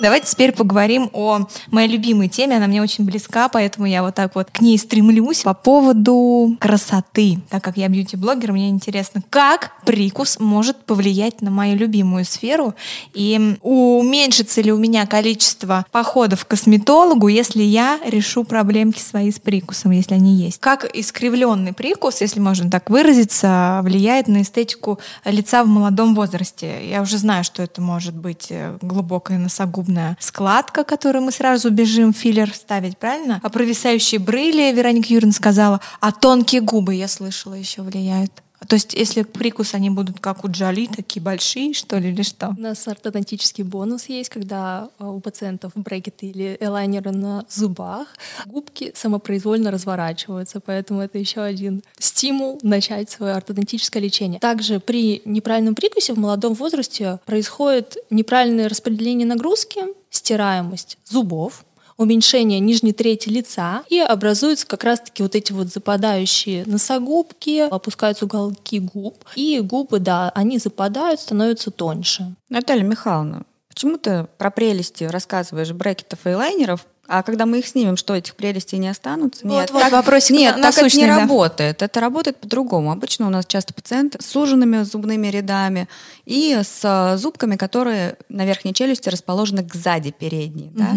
Давайте 0.00 0.28
теперь 0.28 0.52
поговорим 0.52 1.10
о 1.12 1.40
моей 1.70 1.86
любимой 1.86 2.28
теме. 2.28 2.56
Она 2.56 2.66
мне 2.68 2.80
очень 2.80 3.04
близка, 3.04 3.50
поэтому 3.50 3.86
я 3.86 4.02
вот 4.02 4.14
так 4.14 4.34
вот 4.34 4.50
к 4.50 4.62
ней 4.62 4.78
стремлюсь. 4.78 5.42
По 5.42 5.52
поводу 5.52 6.56
красоты. 6.58 7.38
Так 7.50 7.62
как 7.62 7.76
я 7.76 7.86
бьюти-блогер, 7.88 8.52
мне 8.52 8.70
интересно, 8.70 9.22
как 9.28 9.72
прикус 9.84 10.40
может 10.40 10.86
повлиять 10.86 11.42
на 11.42 11.50
мою 11.50 11.76
любимую 11.76 12.24
сферу 12.24 12.74
и 13.12 13.58
уменьшится 13.60 14.62
ли 14.62 14.72
у 14.72 14.78
меня 14.78 15.06
количество 15.06 15.84
походов 15.92 16.46
к 16.46 16.48
косметологу, 16.48 17.28
если 17.28 17.62
я 17.62 18.00
решу 18.06 18.44
проблемки 18.44 19.00
свои 19.00 19.30
с 19.30 19.38
прикусом, 19.38 19.90
если 19.90 20.14
они 20.14 20.34
есть. 20.34 20.60
Как 20.60 20.88
искривленный 20.96 21.74
прикус, 21.74 22.22
если 22.22 22.40
можно 22.40 22.70
так 22.70 22.88
выразиться, 22.88 23.80
влияет 23.82 24.28
на 24.28 24.40
эстетику 24.40 24.98
лица 25.26 25.62
в 25.62 25.66
молодом 25.66 26.14
возрасте. 26.14 26.88
Я 26.88 27.02
уже 27.02 27.18
знаю, 27.18 27.44
что 27.44 27.62
это 27.62 27.82
может 27.82 28.14
быть 28.14 28.46
э, 28.48 28.78
глубокая 28.80 29.36
носогубная 29.36 29.89
удобная 29.90 30.16
складка, 30.20 30.84
которую 30.84 31.24
мы 31.24 31.32
сразу 31.32 31.70
бежим 31.70 32.12
филлер 32.12 32.52
ставить, 32.54 32.98
правильно? 32.98 33.40
А 33.42 33.48
провисающие 33.48 34.18
брыли, 34.18 34.72
Вероника 34.72 35.12
Юрьевна 35.12 35.32
сказала, 35.32 35.80
а 36.00 36.12
тонкие 36.12 36.60
губы, 36.60 36.94
я 36.94 37.08
слышала, 37.08 37.54
еще 37.54 37.82
влияют. 37.82 38.32
То 38.68 38.74
есть, 38.74 38.94
если 38.94 39.22
прикус 39.22 39.74
они 39.74 39.90
будут 39.90 40.20
как 40.20 40.44
у 40.44 40.50
Джоли, 40.50 40.86
такие 40.86 41.22
большие, 41.22 41.72
что 41.72 41.98
ли, 41.98 42.10
или 42.10 42.22
что? 42.22 42.54
У 42.56 42.60
нас 42.60 42.86
ортодонтический 42.86 43.64
бонус 43.64 44.06
есть, 44.08 44.28
когда 44.28 44.90
а, 44.98 45.10
у 45.10 45.20
пациентов 45.20 45.72
брекеты 45.74 46.26
или 46.26 46.56
элайнеры 46.60 47.10
на 47.10 47.44
зубах, 47.48 48.08
губки 48.46 48.92
самопроизвольно 48.94 49.70
разворачиваются, 49.70 50.60
поэтому 50.60 51.00
это 51.00 51.18
еще 51.18 51.40
один 51.40 51.82
стимул 51.98 52.58
начать 52.62 53.10
свое 53.10 53.32
ортодонтическое 53.34 54.02
лечение. 54.02 54.40
Также 54.40 54.78
при 54.78 55.22
неправильном 55.24 55.74
прикусе 55.74 56.12
в 56.12 56.18
молодом 56.18 56.54
возрасте 56.54 57.18
происходит 57.24 57.96
неправильное 58.10 58.68
распределение 58.68 59.26
нагрузки, 59.26 59.80
стираемость 60.10 60.98
зубов, 61.06 61.64
уменьшение 62.00 62.60
нижней 62.60 62.94
трети 62.94 63.28
лица, 63.28 63.84
и 63.90 64.00
образуются 64.00 64.66
как 64.66 64.84
раз-таки 64.84 65.22
вот 65.22 65.34
эти 65.34 65.52
вот 65.52 65.68
западающие 65.68 66.64
носогубки, 66.64 67.68
опускаются 67.70 68.24
уголки 68.24 68.80
губ, 68.80 69.22
и 69.36 69.60
губы, 69.60 69.98
да, 69.98 70.30
они 70.34 70.58
западают, 70.58 71.20
становятся 71.20 71.70
тоньше. 71.70 72.34
Наталья 72.48 72.84
Михайловна, 72.84 73.44
почему 73.68 73.98
ты 73.98 74.26
про 74.38 74.50
прелести 74.50 75.04
рассказываешь 75.04 75.72
брекетов 75.72 76.20
и 76.24 76.30
лайнеров, 76.30 76.86
а 77.10 77.24
когда 77.24 77.44
мы 77.44 77.58
их 77.58 77.66
снимем, 77.66 77.96
что 77.96 78.14
этих 78.14 78.36
прелестей 78.36 78.78
не 78.78 78.86
останутся? 78.86 79.44
Вот, 79.44 79.52
нет, 79.52 79.70
вот 79.72 79.82
так, 79.82 79.90
вопросик 79.90 80.30
нет, 80.30 80.56
на, 80.56 80.70
так 80.70 80.78
это 80.78 80.96
не 80.96 81.06
да. 81.06 81.18
работает. 81.18 81.82
Это 81.82 81.98
работает 81.98 82.36
по-другому. 82.36 82.92
Обычно 82.92 83.26
у 83.26 83.30
нас 83.30 83.46
часто 83.46 83.74
пациенты 83.74 84.22
с 84.22 84.26
суженными 84.26 84.84
зубными 84.84 85.26
рядами 85.26 85.88
и 86.24 86.56
с 86.62 86.80
а, 86.84 87.16
зубками, 87.16 87.56
которые 87.56 88.16
на 88.28 88.46
верхней 88.46 88.72
челюсти 88.72 89.08
расположены 89.08 89.66
сзади 89.74 90.12
передней. 90.12 90.68
Угу. 90.68 90.78
Да? 90.78 90.92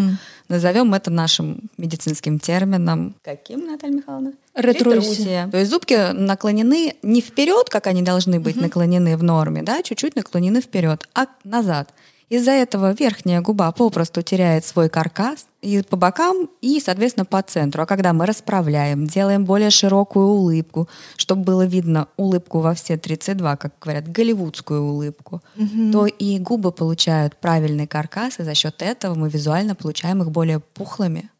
Назовем 0.48 0.94
это 0.94 1.10
нашим 1.10 1.58
медицинским 1.78 2.38
термином. 2.38 3.16
Каким, 3.24 3.66
Наталья 3.66 3.96
Михайловна? 3.96 4.32
Ретрузия. 4.54 5.48
То 5.48 5.58
есть 5.58 5.70
зубки 5.70 6.12
наклонены 6.12 6.94
не 7.02 7.22
вперед, 7.22 7.68
как 7.68 7.88
они 7.88 8.02
должны 8.02 8.38
быть 8.38 8.54
угу. 8.54 8.66
наклонены 8.66 9.16
в 9.16 9.24
норме, 9.24 9.64
да, 9.64 9.82
чуть-чуть 9.82 10.14
наклонены 10.14 10.60
вперед, 10.60 11.08
а 11.12 11.26
назад. 11.42 11.92
Из-за 12.30 12.52
этого 12.52 12.92
верхняя 12.92 13.40
губа 13.42 13.70
попросту 13.72 14.22
теряет 14.22 14.64
свой 14.64 14.88
каркас 14.88 15.46
и 15.60 15.82
по 15.82 15.96
бокам, 15.96 16.48
и, 16.62 16.80
соответственно, 16.80 17.26
по 17.26 17.42
центру. 17.42 17.82
А 17.82 17.86
когда 17.86 18.12
мы 18.12 18.26
расправляем, 18.26 19.06
делаем 19.06 19.44
более 19.44 19.70
широкую 19.70 20.26
улыбку, 20.26 20.88
чтобы 21.16 21.44
было 21.44 21.66
видно 21.66 22.08
улыбку 22.16 22.60
во 22.60 22.74
все 22.74 22.96
32, 22.96 23.56
как 23.56 23.74
говорят, 23.80 24.10
голливудскую 24.10 24.82
улыбку, 24.82 25.42
угу. 25.56 25.92
то 25.92 26.06
и 26.06 26.38
губы 26.38 26.72
получают 26.72 27.36
правильный 27.36 27.86
каркас, 27.86 28.40
и 28.40 28.42
за 28.42 28.54
счет 28.54 28.80
этого 28.80 29.14
мы 29.14 29.28
визуально 29.28 29.74
получаем 29.74 30.22
их 30.22 30.30
более 30.30 30.60
пухлыми 30.60 31.30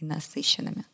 и 0.00 0.04
насыщенными. 0.04 0.84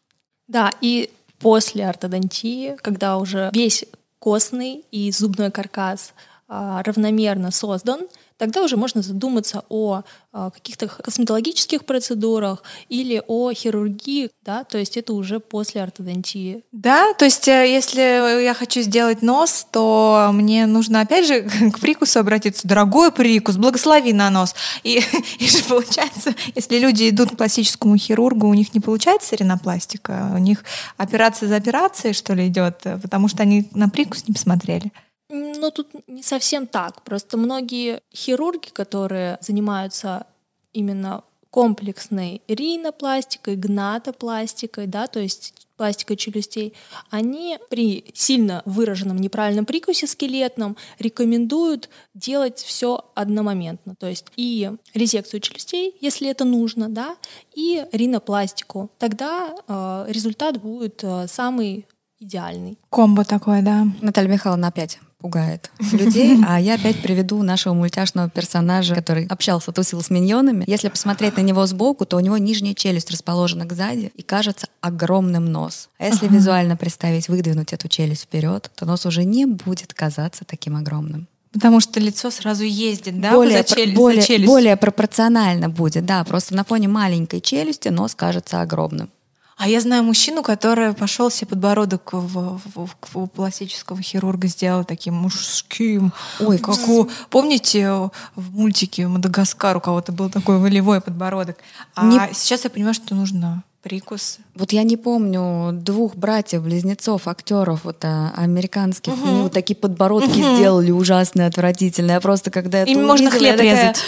Да, 0.47 0.71
и 0.81 1.11
после 1.39 1.89
ортодонтии, 1.89 2.77
когда 2.83 3.17
уже 3.17 3.51
весь 3.53 3.85
костный 4.19 4.85
и 4.91 5.11
зубной 5.11 5.51
каркас 5.51 6.13
а, 6.49 6.83
равномерно 6.83 7.51
создан, 7.51 8.01
тогда 8.39 8.63
уже 8.63 8.77
можно 8.77 9.03
задуматься 9.03 9.65
о 9.69 10.03
а, 10.33 10.51
каких-то 10.51 10.89
косметологических 10.89 11.85
процедурах 11.85 12.63
или 12.89 13.23
о 13.27 13.53
хирургии, 13.53 14.31
да, 14.45 14.65
то 14.65 14.79
есть 14.79 14.97
это 14.97 15.13
уже 15.13 15.41
после 15.41 15.83
ортодонтии. 15.83 16.63
Да, 16.73 17.13
то 17.15 17.25
есть 17.25 17.49
э, 17.49 17.71
если 17.71 18.43
я 18.43 18.55
хочу 18.55 18.81
сделать 18.81 19.21
нос, 19.21 19.67
то 19.71 20.31
мне 20.33 20.67
нужно 20.67 21.01
опять 21.01 21.27
же 21.27 21.43
к 21.73 21.81
прикусу 21.81 22.21
обратиться. 22.21 22.69
Дорогой 22.69 23.11
прикус, 23.11 23.57
благослови 23.57 24.13
на 24.13 24.31
нос. 24.31 24.55
И, 24.85 25.03
и 25.39 25.49
же 25.49 25.63
получается, 25.65 26.35
если 26.55 26.79
люди 26.79 27.09
идут 27.09 27.33
к 27.33 27.37
пластическому 27.37 27.97
хирургу, 27.97 28.49
у 28.49 28.55
них 28.55 28.73
не 28.75 28.81
получается 28.81 29.35
ринопластика, 29.35 30.31
у 30.35 30.39
них 30.39 30.65
операция 30.97 31.49
за 31.49 31.57
операцией, 31.57 32.15
что 32.15 32.35
ли, 32.35 32.47
идет, 32.47 32.79
потому 33.03 33.29
что 33.29 33.43
они 33.43 33.69
на 33.73 33.89
прикус 33.89 34.25
не 34.29 34.35
посмотрели. 34.35 34.93
Ну, 35.31 35.71
тут 35.71 35.89
не 36.07 36.23
совсем 36.23 36.67
так. 36.67 37.03
Просто 37.03 37.37
многие 37.37 38.01
хирурги, 38.15 38.69
которые 38.71 39.39
занимаются 39.41 40.27
именно 40.73 41.23
комплексной 41.51 42.43
ринопластикой, 42.47 43.57
гнатопластикой, 43.57 44.87
да, 44.87 45.07
то 45.07 45.21
есть 45.21 45.55
пластикой 45.77 46.17
челюстей, 46.17 46.75
они 47.09 47.59
при 47.71 48.05
сильно 48.13 48.63
выраженном 48.65 49.17
неправильном 49.17 49.65
прикусе 49.65 50.07
скелетном 50.07 50.77
рекомендуют 50.99 51.89
делать 52.15 52.59
все 52.59 53.05
одномоментно, 53.15 53.95
то 53.95 54.07
есть 54.09 54.27
и 54.37 54.71
резекцию 54.93 55.41
челюстей, 55.41 55.95
если 56.01 56.29
это 56.29 56.45
нужно, 56.45 56.89
да, 56.89 57.17
и 57.55 57.87
ринопластику. 57.93 58.91
Тогда 58.99 59.55
э, 59.67 60.05
результат 60.09 60.61
будет 60.61 61.03
э, 61.03 61.27
самый 61.29 61.87
идеальный. 62.19 62.77
Комбо 62.91 63.25
такое, 63.25 63.63
да. 63.63 63.87
Наталья 64.03 64.29
Михайловна 64.29 64.69
опять 64.69 64.99
пугает 65.19 65.71
людей. 65.93 66.39
А 66.47 66.61
я 66.61 66.75
опять 66.75 67.03
приведу 67.03 67.43
нашего 67.43 67.75
мультяшного 67.75 68.31
персонажа, 68.31 68.95
который 68.95 69.27
общался, 69.27 69.73
тусил 69.73 70.01
с 70.01 70.11
миньонами. 70.11 70.65
Если 70.67 70.89
посмотреть 70.89 71.37
на 71.37 71.43
него 71.43 71.67
сбоку, 71.67 72.07
то 72.07 72.17
у 72.17 72.21
него 72.21 72.39
нижняя 72.39 72.75
челюсть 72.75 73.11
расположена 73.11 73.67
сзади 73.69 74.13
и 74.15 74.23
кажется 74.23 74.69
огромным 74.81 75.51
нос. 75.51 75.89
А 75.99 76.07
если 76.07 76.27
ага. 76.27 76.37
визуально 76.37 76.77
представить, 76.77 77.29
выдвинуть 77.29 77.73
эту 77.73 77.89
челюсть 77.89 78.23
вперед, 78.23 78.71
то 78.75 78.87
нос 78.87 79.07
уже 79.07 79.25
не 79.25 79.47
будет 79.47 79.93
казаться 79.95 80.45
таким 80.45 80.77
огромным. 80.77 81.27
Потому 81.53 81.81
что 81.81 81.99
лицо 81.99 82.31
сразу 82.31 82.63
ездит, 82.63 83.21
да, 83.21 83.33
более, 83.33 83.59
за, 83.59 83.65
челюсть, 83.65 83.97
более, 83.97 84.21
за 84.21 84.27
челюсть. 84.27 84.47
Более 84.47 84.77
пропорционально 84.77 85.69
будет, 85.69 86.05
да. 86.05 86.23
Просто 86.25 86.55
на 86.55 86.63
фоне 86.63 86.89
маленькой 86.89 87.41
челюсти 87.41 87.89
нос 87.89 88.15
кажется 88.15 88.61
огромным. 88.61 89.11
А 89.59 89.69
я 89.69 89.81
знаю 89.81 90.05
мужчину, 90.05 90.45
который 90.45 90.95
пошел 90.95 91.33
себе 91.33 91.49
подбородок 91.49 92.13
в, 92.13 92.59
в, 92.59 92.61
в, 92.75 92.97
в 93.13 93.27
пластического 93.27 94.01
хирурга 94.01 94.47
сделал 94.47 94.85
таким 94.85 95.15
мужским. 95.15 96.13
Ой, 96.39 96.59
как 96.59 96.89
у... 96.89 97.09
Помните, 97.29 97.91
в 98.37 98.57
мультике 98.57 99.09
Мадагаскар 99.09 99.77
у 99.77 99.81
кого-то 99.81 100.13
был 100.13 100.31
такой 100.31 100.59
волевой 100.59 101.01
подбородок? 101.01 101.59
А 101.97 102.07
не... 102.07 102.21
сейчас 102.35 102.63
я 102.63 102.71
понимаю, 102.71 102.95
что 102.95 103.17
нужно 103.17 103.65
прикус. 103.83 104.39
Вот 104.55 104.73
я 104.73 104.85
не 104.85 104.97
помню 104.97 105.73
двух 105.73 106.15
братьев-близнецов, 106.15 107.27
актеров 107.27 107.81
вот 107.83 108.05
а, 108.05 108.33
американских, 108.37 109.13
угу. 109.15 109.29
они 109.29 109.43
вот 109.43 109.53
такие 109.53 109.75
подбородки 109.75 110.39
угу. 110.39 110.57
сделали 110.57 110.93
ужасные, 110.93 111.49
отвратительные. 111.49 112.15
Я 112.15 112.21
просто 112.21 112.51
когда 112.53 112.79
это 112.79 112.91
Им 112.91 113.07
можно 113.07 113.31
хлеб 113.31 113.61
резать. 113.61 113.99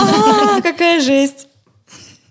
А, 0.00 0.60
какая 0.62 1.00
жесть! 1.00 1.46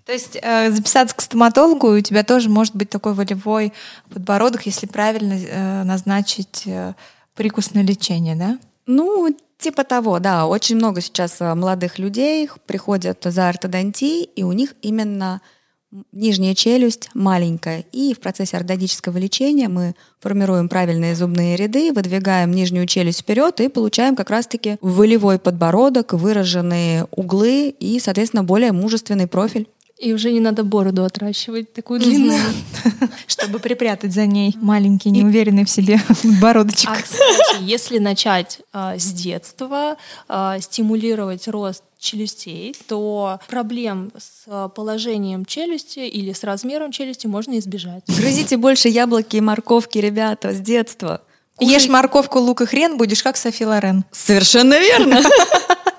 То 0.06 0.12
есть 0.12 0.38
э, 0.40 0.70
записаться 0.70 1.16
к 1.16 1.20
стоматологу, 1.20 1.88
у 1.88 2.00
тебя 2.00 2.22
тоже 2.22 2.48
может 2.48 2.76
быть 2.76 2.88
такой 2.88 3.12
волевой 3.12 3.72
подбородок, 4.08 4.64
если 4.64 4.86
правильно 4.86 5.34
э, 5.34 5.82
назначить 5.82 6.62
э, 6.66 6.94
прикусное 7.34 7.82
лечение, 7.82 8.36
да? 8.36 8.58
Ну, 8.86 9.36
типа 9.58 9.82
того, 9.82 10.20
да. 10.20 10.46
Очень 10.46 10.76
много 10.76 11.00
сейчас 11.00 11.40
э, 11.40 11.54
молодых 11.54 11.98
людей 11.98 12.48
приходят 12.66 13.18
за 13.24 13.48
ортодонтией, 13.48 14.22
и 14.36 14.44
у 14.44 14.52
них 14.52 14.74
именно 14.80 15.40
нижняя 16.12 16.54
челюсть 16.54 17.10
маленькая. 17.14 17.84
И 17.90 18.14
в 18.14 18.20
процессе 18.20 18.56
ортодонтического 18.58 19.18
лечения 19.18 19.68
мы 19.68 19.96
формируем 20.20 20.68
правильные 20.68 21.16
зубные 21.16 21.56
ряды, 21.56 21.92
выдвигаем 21.92 22.52
нижнюю 22.52 22.86
челюсть 22.86 23.22
вперед 23.22 23.60
и 23.60 23.68
получаем 23.68 24.14
как 24.14 24.30
раз-таки 24.30 24.78
волевой 24.80 25.40
подбородок, 25.40 26.12
выраженные 26.12 27.08
углы 27.10 27.70
и, 27.70 27.98
соответственно, 27.98 28.44
более 28.44 28.70
мужественный 28.70 29.26
профиль. 29.26 29.68
И 29.98 30.12
уже 30.12 30.30
не 30.30 30.40
надо 30.40 30.62
бороду 30.62 31.04
отращивать 31.04 31.72
такую 31.72 32.00
длинную. 32.00 32.38
Чтобы 33.26 33.58
припрятать 33.60 34.12
за 34.12 34.26
ней 34.26 34.54
маленький, 34.60 35.10
неуверенный 35.10 35.64
в 35.64 35.70
себе 35.70 36.00
бородочек. 36.40 36.90
А, 36.90 36.96
кстати, 36.96 37.62
если 37.62 37.98
начать 37.98 38.60
а, 38.72 38.98
с 38.98 39.10
детства 39.12 39.96
а, 40.28 40.60
стимулировать 40.60 41.48
рост 41.48 41.82
челюстей, 41.98 42.76
то 42.86 43.40
проблем 43.48 44.12
с 44.18 44.44
а, 44.48 44.68
положением 44.68 45.46
челюсти 45.46 46.00
или 46.00 46.32
с 46.32 46.44
размером 46.44 46.92
челюсти 46.92 47.26
можно 47.26 47.58
избежать. 47.58 48.04
Грызите 48.06 48.58
больше 48.58 48.88
яблоки 48.88 49.36
и 49.36 49.40
морковки, 49.40 49.96
ребята, 49.96 50.52
с 50.52 50.60
детства. 50.60 51.22
Кушай... 51.56 51.72
Ешь 51.72 51.88
морковку, 51.88 52.38
лук 52.38 52.60
и 52.60 52.66
хрен, 52.66 52.98
будешь 52.98 53.22
как 53.22 53.38
Софи 53.38 53.64
Лорен. 53.64 54.04
Совершенно 54.12 54.78
верно. 54.78 55.22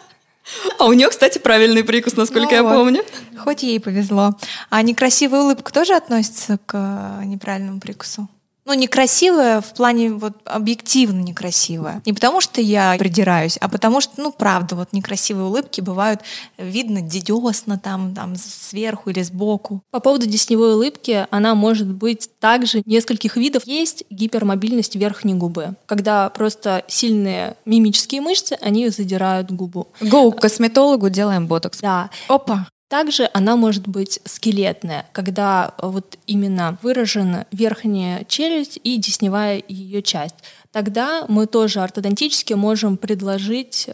А 0.79 0.85
у 0.85 0.93
нее, 0.93 1.09
кстати, 1.09 1.37
правильный 1.39 1.83
прикус, 1.83 2.15
насколько 2.15 2.49
ну 2.49 2.55
я 2.55 2.63
вот. 2.63 2.73
помню. 2.73 3.03
Хоть 3.37 3.63
ей 3.63 3.79
повезло. 3.79 4.35
А 4.69 4.81
некрасивая 4.81 5.41
улыбка 5.41 5.71
тоже 5.73 5.93
относится 5.93 6.59
к 6.65 6.73
э, 7.21 7.25
неправильному 7.25 7.79
прикусу? 7.79 8.27
Ну, 8.67 8.73
некрасивая 8.73 9.61
в 9.61 9.73
плане 9.73 10.11
вот 10.11 10.33
объективно 10.43 11.21
некрасивая. 11.21 12.01
Не 12.05 12.11
потому 12.11 12.41
что 12.41 12.59
я 12.59 12.95
придираюсь, 12.99 13.57
а 13.57 13.69
потому 13.69 14.01
что, 14.01 14.13
ну, 14.17 14.31
правда, 14.31 14.75
вот 14.75 14.91
некрасивые 14.91 15.45
улыбки 15.45 15.79
бывают 15.79 16.19
видно 16.57 17.01
дедесно 17.01 17.79
там, 17.79 18.13
там 18.13 18.35
сверху 18.35 19.09
или 19.09 19.21
сбоку. 19.23 19.81
По 19.91 20.01
поводу 20.01 20.25
десневой 20.25 20.73
улыбки, 20.73 21.25
она 21.31 21.55
может 21.55 21.87
быть 21.87 22.29
также 22.39 22.81
нескольких 22.85 23.37
видов. 23.37 23.65
Есть 23.65 24.03
гипермобильность 24.09 24.97
верхней 24.97 25.33
губы, 25.33 25.75
когда 25.85 26.29
просто 26.29 26.83
сильные 26.89 27.55
мимические 27.65 28.19
мышцы, 28.19 28.57
они 28.59 28.89
задирают 28.89 29.49
губу. 29.49 29.87
Go 30.01 30.33
к 30.33 30.41
косметологу, 30.41 31.09
делаем 31.09 31.47
ботокс. 31.47 31.79
Да. 31.79 32.09
Опа. 32.27 32.67
Также 32.87 33.29
она 33.33 33.55
может 33.55 33.87
быть 33.87 34.19
скелетная, 34.25 35.05
когда 35.11 35.73
вот 35.81 36.17
именно 36.25 36.77
выражена 36.81 37.45
верхняя 37.51 38.23
челюсть 38.25 38.79
и 38.83 38.97
десневая 38.97 39.61
ее 39.67 40.01
часть. 40.01 40.35
Тогда 40.71 41.25
мы 41.27 41.47
тоже 41.47 41.81
ортодонтически 41.81 42.53
можем 42.53 42.97
предложить 42.97 43.89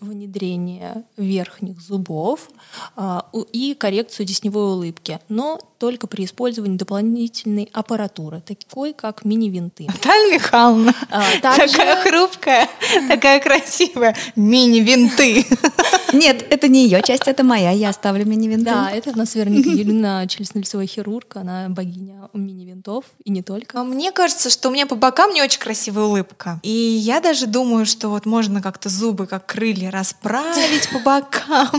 внедрение 0.00 1.04
верхних 1.16 1.80
зубов 1.80 2.48
а, 2.94 3.28
и 3.52 3.74
коррекцию 3.74 4.26
десневой 4.26 4.72
улыбки, 4.72 5.20
но 5.28 5.58
только 5.78 6.08
при 6.08 6.24
использовании 6.24 6.76
дополнительной 6.76 7.68
аппаратуры, 7.72 8.40
такой 8.40 8.92
как 8.92 9.24
мини-винты. 9.24 9.86
Наталья 9.86 10.34
Михайловна, 10.34 10.94
а, 11.10 11.22
также... 11.40 11.72
такая 11.72 12.02
хрупкая, 12.02 12.68
такая 13.08 13.40
красивая, 13.40 14.16
мини-винты. 14.34 15.46
Нет, 16.12 16.44
это 16.50 16.68
не 16.68 16.84
ее 16.84 17.00
часть, 17.02 17.28
это 17.28 17.44
моя, 17.44 17.70
я 17.70 17.90
оставлю 17.90 18.26
мини-винты. 18.26 18.64
Да, 18.64 18.90
это 18.90 19.10
у 19.10 19.16
нас 19.16 19.34
Вероника 19.34 19.68
Юрьевна, 19.68 20.24
челюстно-лицевой 20.26 20.86
хирург, 20.86 21.36
она 21.36 21.68
богиня 21.68 22.28
мини-винтов, 22.32 23.04
и 23.24 23.30
не 23.30 23.42
только. 23.42 23.80
А 23.80 23.84
мне 23.84 24.10
кажется, 24.10 24.50
что 24.50 24.68
у 24.68 24.72
меня 24.72 24.86
по 24.86 24.96
бокам 24.96 25.32
не 25.32 25.42
очень 25.42 25.60
красивая 25.60 26.04
улыбка. 26.04 26.58
И 26.62 26.70
я 26.70 27.20
даже 27.20 27.46
думаю, 27.46 27.86
что 27.86 28.08
вот 28.08 28.26
можно 28.26 28.60
как-то 28.60 28.88
зубы, 28.88 29.26
как 29.26 29.46
крылья 29.46 29.90
расправить 29.90 30.88
по 30.92 30.98
бокам. 30.98 31.70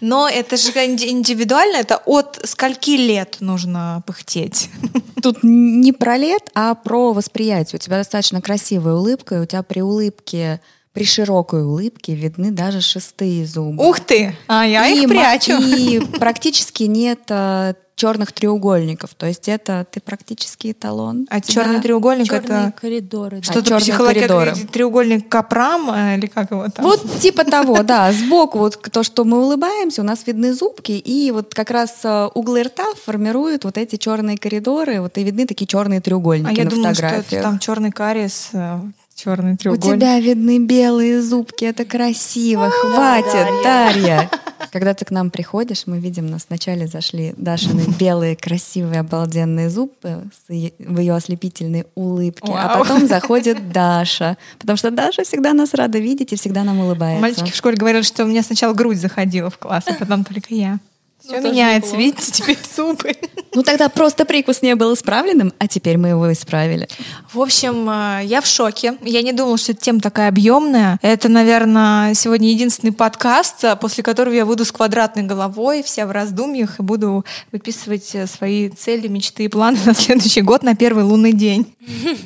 Но 0.00 0.28
это 0.28 0.56
же 0.56 0.70
индивидуально, 0.70 1.76
это 1.76 2.02
от 2.04 2.40
скольки 2.44 2.96
лет 2.96 3.27
нужно 3.40 4.02
пыхтеть? 4.06 4.70
Тут 5.22 5.38
не 5.42 5.92
про 5.92 6.16
лет, 6.16 6.50
а 6.54 6.74
про 6.74 7.12
восприятие. 7.12 7.78
У 7.78 7.80
тебя 7.80 7.98
достаточно 7.98 8.40
красивая 8.40 8.94
улыбка, 8.94 9.36
и 9.36 9.40
у 9.40 9.46
тебя 9.46 9.62
при 9.62 9.80
улыбке 9.80 10.60
при 10.98 11.04
широкой 11.04 11.62
улыбке 11.62 12.16
видны 12.16 12.50
даже 12.50 12.80
шестые 12.80 13.46
зубы. 13.46 13.88
Ух 13.88 14.00
ты! 14.00 14.36
А 14.48 14.66
я 14.66 14.88
и, 14.88 15.02
их 15.04 15.08
прячу. 15.08 15.52
И 15.56 16.00
практически 16.18 16.82
нет 16.82 17.20
э, 17.28 17.74
черных 17.94 18.32
треугольников. 18.32 19.14
То 19.14 19.26
есть 19.26 19.48
это 19.48 19.86
ты 19.88 20.00
практически 20.00 20.72
эталон. 20.72 21.28
А 21.30 21.40
черный 21.40 21.80
треугольник 21.80 22.26
Черные 22.26 22.68
это 22.70 22.74
коридоры. 22.80 23.42
Что-то 23.44 23.76
а, 23.76 23.78
психология, 23.78 24.26
треугольник 24.72 25.28
Капрам 25.28 25.88
э, 25.88 26.16
или 26.16 26.26
как 26.26 26.50
его 26.50 26.66
там? 26.68 26.84
Вот 26.84 27.20
типа 27.20 27.44
того, 27.44 27.84
да. 27.84 28.10
Сбоку 28.10 28.58
вот 28.58 28.82
то, 28.90 29.04
что 29.04 29.22
мы 29.22 29.40
улыбаемся, 29.40 30.02
у 30.02 30.04
нас 30.04 30.26
видны 30.26 30.52
зубки, 30.52 30.90
и 30.90 31.30
вот 31.30 31.54
как 31.54 31.70
раз 31.70 32.00
э, 32.02 32.28
углы 32.34 32.64
рта 32.64 32.86
формируют 33.04 33.62
вот 33.62 33.78
эти 33.78 33.94
черные 33.94 34.36
коридоры, 34.36 35.00
вот 35.00 35.16
и 35.16 35.22
видны 35.22 35.46
такие 35.46 35.68
черные 35.68 36.00
треугольники 36.00 36.48
а 36.48 36.52
я 36.52 36.64
на 36.64 36.70
думала, 36.70 36.88
фотографиях. 36.88 37.26
что 37.26 37.36
это 37.36 37.44
там 37.44 37.58
черный 37.60 37.92
кариес 37.92 38.50
черный 39.18 39.56
треугольник. 39.56 39.96
У 39.96 39.98
тебя 39.98 40.20
видны 40.20 40.58
белые 40.58 41.20
зубки, 41.20 41.64
это 41.64 41.84
красиво, 41.84 42.70
хватит, 42.70 43.46
Дарья. 43.64 44.30
Когда 44.70 44.92
ты 44.94 45.04
к 45.04 45.10
нам 45.10 45.30
приходишь, 45.30 45.84
мы 45.86 45.98
видим, 45.98 46.26
нас 46.26 46.46
вначале 46.48 46.86
зашли 46.86 47.34
Дашины 47.36 47.84
белые, 47.98 48.36
красивые, 48.36 49.00
обалденные 49.00 49.70
зубы 49.70 50.24
в 50.48 50.98
ее 50.98 51.14
ослепительной 51.14 51.86
улыбке, 51.94 52.52
а 52.54 52.78
потом 52.78 53.06
заходит 53.06 53.72
Даша, 53.72 54.36
потому 54.58 54.76
что 54.76 54.90
Даша 54.90 55.24
всегда 55.24 55.52
нас 55.52 55.74
рада 55.74 55.98
видеть 55.98 56.32
и 56.32 56.36
всегда 56.36 56.64
нам 56.64 56.80
улыбается. 56.80 57.22
Мальчики 57.22 57.50
в 57.50 57.56
школе 57.56 57.76
говорили, 57.76 58.02
что 58.02 58.24
у 58.24 58.26
меня 58.26 58.42
сначала 58.42 58.74
грудь 58.74 58.98
заходила 58.98 59.50
в 59.50 59.58
класс, 59.58 59.84
а 59.86 59.94
потом 59.94 60.24
только 60.24 60.54
я. 60.54 60.78
Все 61.20 61.40
ну, 61.40 61.50
меняется, 61.50 61.96
видите, 61.96 62.30
теперь 62.30 62.58
зубы. 62.76 63.12
Ну 63.54 63.62
тогда 63.62 63.88
просто 63.88 64.24
прикус 64.24 64.62
не 64.62 64.74
был 64.76 64.94
исправленным, 64.94 65.52
а 65.58 65.66
теперь 65.66 65.98
мы 65.98 66.08
его 66.08 66.32
исправили. 66.32 66.88
В 67.32 67.40
общем, 67.40 67.90
э, 67.90 68.24
я 68.24 68.40
в 68.40 68.46
шоке. 68.46 68.96
Я 69.02 69.22
не 69.22 69.32
думала, 69.32 69.58
что 69.58 69.72
эта 69.72 69.80
тема 69.80 70.00
такая 70.00 70.28
объемная. 70.28 70.98
Это, 71.02 71.28
наверное, 71.28 72.14
сегодня 72.14 72.50
единственный 72.50 72.92
подкаст, 72.92 73.64
э, 73.64 73.74
после 73.76 74.04
которого 74.04 74.32
я 74.32 74.44
выйду 74.44 74.64
с 74.64 74.70
квадратной 74.70 75.24
головой, 75.24 75.82
вся 75.82 76.06
в 76.06 76.12
раздумьях, 76.12 76.78
и 76.78 76.82
буду 76.82 77.24
выписывать 77.50 78.14
э, 78.14 78.26
свои 78.28 78.68
цели, 78.68 79.08
мечты 79.08 79.44
и 79.44 79.48
планы 79.48 79.78
на 79.84 79.94
следующий 79.94 80.42
год, 80.42 80.62
на 80.62 80.76
первый 80.76 81.04
лунный 81.04 81.32
день. 81.32 81.74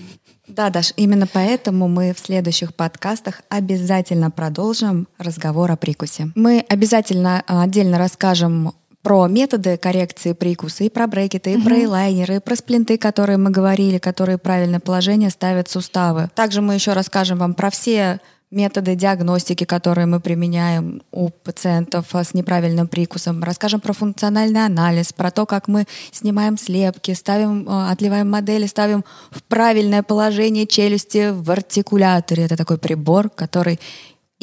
Да, 0.48 0.68
Даш, 0.68 0.92
именно 0.96 1.26
поэтому 1.26 1.88
мы 1.88 2.12
в 2.12 2.18
следующих 2.18 2.74
подкастах 2.74 3.40
обязательно 3.48 4.31
продолжим 4.31 5.09
разговор 5.16 5.70
о 5.70 5.76
прикусе. 5.76 6.31
Мы 6.35 6.62
обязательно 6.68 7.42
отдельно 7.46 7.96
расскажем 7.96 8.74
про 9.03 9.27
методы 9.27 9.77
коррекции 9.77 10.33
прикуса, 10.33 10.85
и 10.85 10.88
про 10.88 11.07
брекеты, 11.07 11.53
и 11.53 11.57
угу. 11.57 11.65
про 11.65 11.77
эйлайнеры, 11.77 12.37
и 12.37 12.41
про 12.41 12.57
сплинты, 12.57 12.99
которые 12.99 13.37
мы 13.37 13.51
говорили, 13.51 13.99
которые 13.99 14.38
правильное 14.38 14.81
положение 14.81 15.31
ставят 15.31 15.69
суставы. 15.69 16.31
Также 16.35 16.62
мы 16.62 16.75
еще 16.75 16.93
расскажем 16.93 17.38
вам 17.38 17.55
про 17.55 17.71
все 17.71 18.21
методы 18.53 18.95
диагностики, 18.95 19.65
которые 19.65 20.07
мы 20.07 20.21
применяем 20.21 21.03
у 21.11 21.31
пациентов 21.31 22.15
с 22.15 22.35
неправильным 22.35 22.87
прикусом. 22.87 23.43
Расскажем 23.43 23.81
про 23.81 23.95
функциональный 23.95 24.65
анализ, 24.65 25.12
про 25.12 25.31
то, 25.31 25.47
как 25.47 25.69
мы 25.69 25.87
снимаем 26.12 26.59
слепки, 26.59 27.12
ставим, 27.15 27.67
э, 27.67 27.91
отливаем 27.91 28.31
модели, 28.31 28.67
ставим 28.67 29.05
в 29.31 29.43
правильное 29.43 30.03
положение 30.03 30.67
челюсти 30.67 31.31
в 31.33 31.51
артикуляторе. 31.51 32.45
Это 32.45 32.57
такой 32.57 32.77
прибор, 32.77 33.31
который 33.31 33.81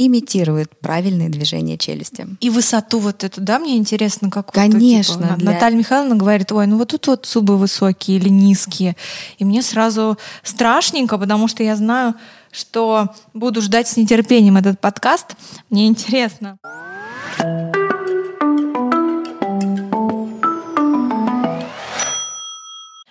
имитирует 0.06 0.80
правильные 0.80 1.30
движения 1.30 1.78
челюсти. 1.78 2.28
И 2.40 2.50
высоту 2.50 3.00
вот 3.00 3.24
эту, 3.24 3.42
да, 3.42 3.60
мне 3.60 3.78
интересно, 3.78 4.30
как 4.30 4.52
Конечно. 4.52 5.16
Вот, 5.16 5.24
типа, 5.24 5.36
для... 5.38 5.52
Наталья 5.52 5.78
Михайловна 5.78 6.16
говорит, 6.16 6.52
ой, 6.52 6.68
ну 6.68 6.78
вот 6.78 6.90
тут 6.90 7.08
вот 7.08 7.26
зубы 7.26 7.58
высокие 7.58 8.18
или 8.18 8.30
низкие. 8.30 8.96
И 9.38 9.46
мне 9.46 9.62
сразу 9.62 10.18
страшненько, 10.44 11.18
потому 11.18 11.48
что 11.48 11.64
я 11.64 11.76
знаю, 11.76 12.16
что 12.52 13.10
буду 13.34 13.62
ждать 13.62 13.88
с 13.88 13.98
нетерпением 13.98 14.58
этот 14.58 14.80
подкаст. 14.80 15.36
Мне 15.70 15.88
интересно. 15.88 16.58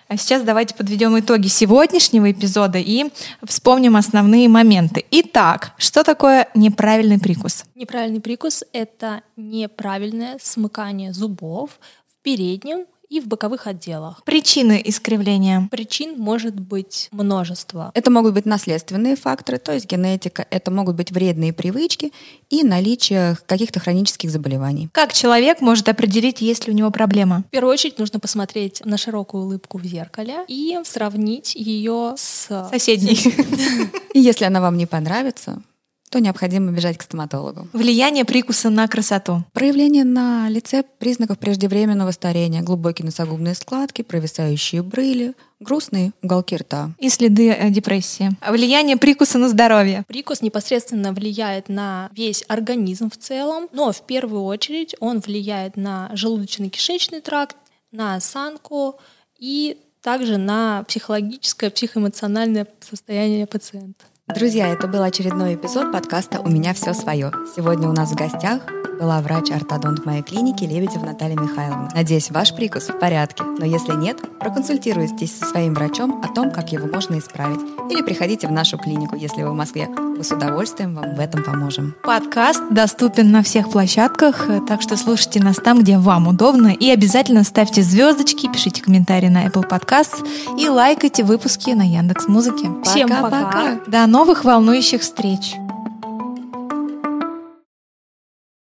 А 0.09 0.17
сейчас 0.17 0.41
давайте 0.41 0.73
подведем 0.73 1.19
итоги 1.19 1.47
сегодняшнего 1.47 2.31
эпизода 2.31 2.79
и 2.79 3.05
вспомним 3.43 3.95
основные 3.95 4.49
моменты. 4.49 5.05
Итак, 5.11 5.73
что 5.77 6.03
такое 6.03 6.47
неправильный 6.55 7.19
прикус? 7.19 7.63
Неправильный 7.75 8.19
прикус— 8.19 8.63
это 8.73 9.21
неправильное 9.37 10.39
смыкание 10.41 11.13
зубов 11.13 11.79
в 12.07 12.23
переднем 12.23 12.87
и 13.09 13.19
в 13.19 13.27
боковых 13.27 13.67
отделах. 13.67 14.23
Причины 14.23 14.81
искривления? 14.83 15.67
Причин 15.71 16.17
может 16.17 16.59
быть 16.59 17.09
множество. 17.11 17.91
Это 17.95 18.11
могут 18.11 18.33
быть 18.33 18.45
наследственные 18.45 19.15
факторы, 19.15 19.57
то 19.57 19.73
есть 19.73 19.87
генетика, 19.87 20.45
это 20.49 20.71
могут 20.71 20.95
быть 20.95 21.11
вредные 21.11 21.51
привычки 21.51 22.13
и 22.49 22.63
наличие 22.63 23.37
каких-то 23.47 23.79
хронических 23.79 24.29
заболеваний. 24.29 24.89
Как 24.91 25.13
человек 25.13 25.61
может 25.61 25.89
определить, 25.89 26.41
есть 26.41 26.67
ли 26.67 26.73
у 26.73 26.75
него 26.75 26.91
проблема? 26.91 27.43
В 27.47 27.51
первую 27.51 27.73
очередь 27.73 27.97
нужно 27.97 28.19
посмотреть 28.19 28.85
на 28.85 28.97
широкую 28.97 29.45
улыбку 29.45 29.79
в 29.79 29.85
зеркале 29.85 30.45
и 30.47 30.77
сравнить 30.83 31.55
ее 31.55 32.13
с 32.15 32.69
соседней. 32.69 33.19
И 34.13 34.19
если 34.19 34.45
она 34.45 34.61
вам 34.61 34.77
не 34.77 34.85
понравится, 34.85 35.61
то 36.09 36.19
необходимо 36.19 36.71
бежать 36.71 36.97
к 36.97 37.03
стоматологу. 37.03 37.67
Влияние 37.73 38.25
прикуса 38.25 38.69
на 38.69 38.87
красоту. 38.87 39.43
Проявление 39.53 40.03
на 40.03 40.49
лице 40.49 40.83
признаков 40.97 41.37
преждевременного 41.37 42.11
старения, 42.11 42.61
глубокие 42.61 43.05
носогубные 43.05 43.55
складки, 43.55 44.01
провисающие 44.01 44.81
брыли, 44.81 45.33
грустные 45.59 46.11
уголки 46.23 46.55
рта. 46.55 46.91
И 46.99 47.09
следы 47.09 47.51
э, 47.51 47.69
депрессии. 47.69 48.31
Влияние 48.47 48.97
прикуса 48.97 49.37
на 49.37 49.49
здоровье. 49.49 50.03
Прикус 50.07 50.41
непосредственно 50.41 51.13
влияет 51.13 51.69
на 51.69 52.09
весь 52.13 52.43
организм 52.47 53.09
в 53.09 53.17
целом, 53.17 53.67
но 53.71 53.91
в 53.91 54.01
первую 54.01 54.43
очередь 54.43 54.95
он 54.99 55.19
влияет 55.19 55.77
на 55.77 56.09
желудочно-кишечный 56.13 57.21
тракт, 57.21 57.55
на 57.91 58.15
осанку 58.15 58.95
и 59.37 59.77
также 60.01 60.37
на 60.37 60.83
психологическое, 60.83 61.69
психоэмоциональное 61.69 62.67
состояние 62.79 63.45
пациента. 63.45 64.05
Друзья, 64.35 64.67
это 64.67 64.87
был 64.87 65.01
очередной 65.01 65.55
эпизод 65.55 65.91
подкаста 65.91 66.39
«У 66.39 66.49
меня 66.49 66.75
все 66.75 66.93
свое». 66.93 67.31
Сегодня 67.55 67.89
у 67.89 67.93
нас 67.93 68.11
в 68.11 68.15
гостях 68.15 68.61
была 68.99 69.21
врач-ортодонт 69.21 69.99
в 69.99 70.05
моей 70.05 70.21
клинике 70.21 70.67
Лебедев 70.67 71.01
Наталья 71.01 71.35
Михайловна. 71.35 71.89
Надеюсь, 71.95 72.29
ваш 72.31 72.53
прикус 72.53 72.89
в 72.89 72.99
порядке, 72.99 73.43
но 73.43 73.65
если 73.65 73.95
нет, 73.95 74.17
проконсультируйтесь 74.39 75.39
со 75.39 75.45
своим 75.45 75.73
врачом 75.73 76.21
о 76.21 76.27
том, 76.27 76.51
как 76.51 76.71
его 76.71 76.85
можно 76.87 77.17
исправить. 77.17 77.61
Или 77.89 78.01
приходите 78.01 78.47
в 78.47 78.51
нашу 78.51 78.77
клинику, 78.77 79.15
если 79.15 79.41
вы 79.41 79.51
в 79.51 79.55
Москве. 79.55 79.87
Мы 79.87 80.23
с 80.25 80.31
удовольствием 80.31 80.95
вам 80.95 81.15
в 81.15 81.19
этом 81.21 81.43
поможем. 81.43 81.95
Подкаст 82.03 82.61
доступен 82.71 83.31
на 83.31 83.41
всех 83.41 83.69
площадках, 83.69 84.49
так 84.67 84.81
что 84.81 84.97
слушайте 84.97 85.41
нас 85.41 85.55
там, 85.55 85.79
где 85.79 85.97
вам 85.97 86.27
удобно. 86.27 86.67
И 86.67 86.89
обязательно 86.89 87.45
ставьте 87.45 87.81
звездочки, 87.81 88.51
пишите 88.51 88.81
комментарии 88.81 89.29
на 89.29 89.45
Apple 89.47 89.65
Podcasts 89.65 90.27
и 90.59 90.67
лайкайте 90.67 91.23
выпуски 91.23 91.69
на 91.69 91.83
Яндекс 91.83 92.27
Музыке. 92.27 92.69
Всем 92.83 93.07
пока! 93.07 93.29
пока. 93.29 93.79
До 93.87 94.07
новых 94.19 94.43
волнующих 94.43 94.99
встреч! 94.99 95.55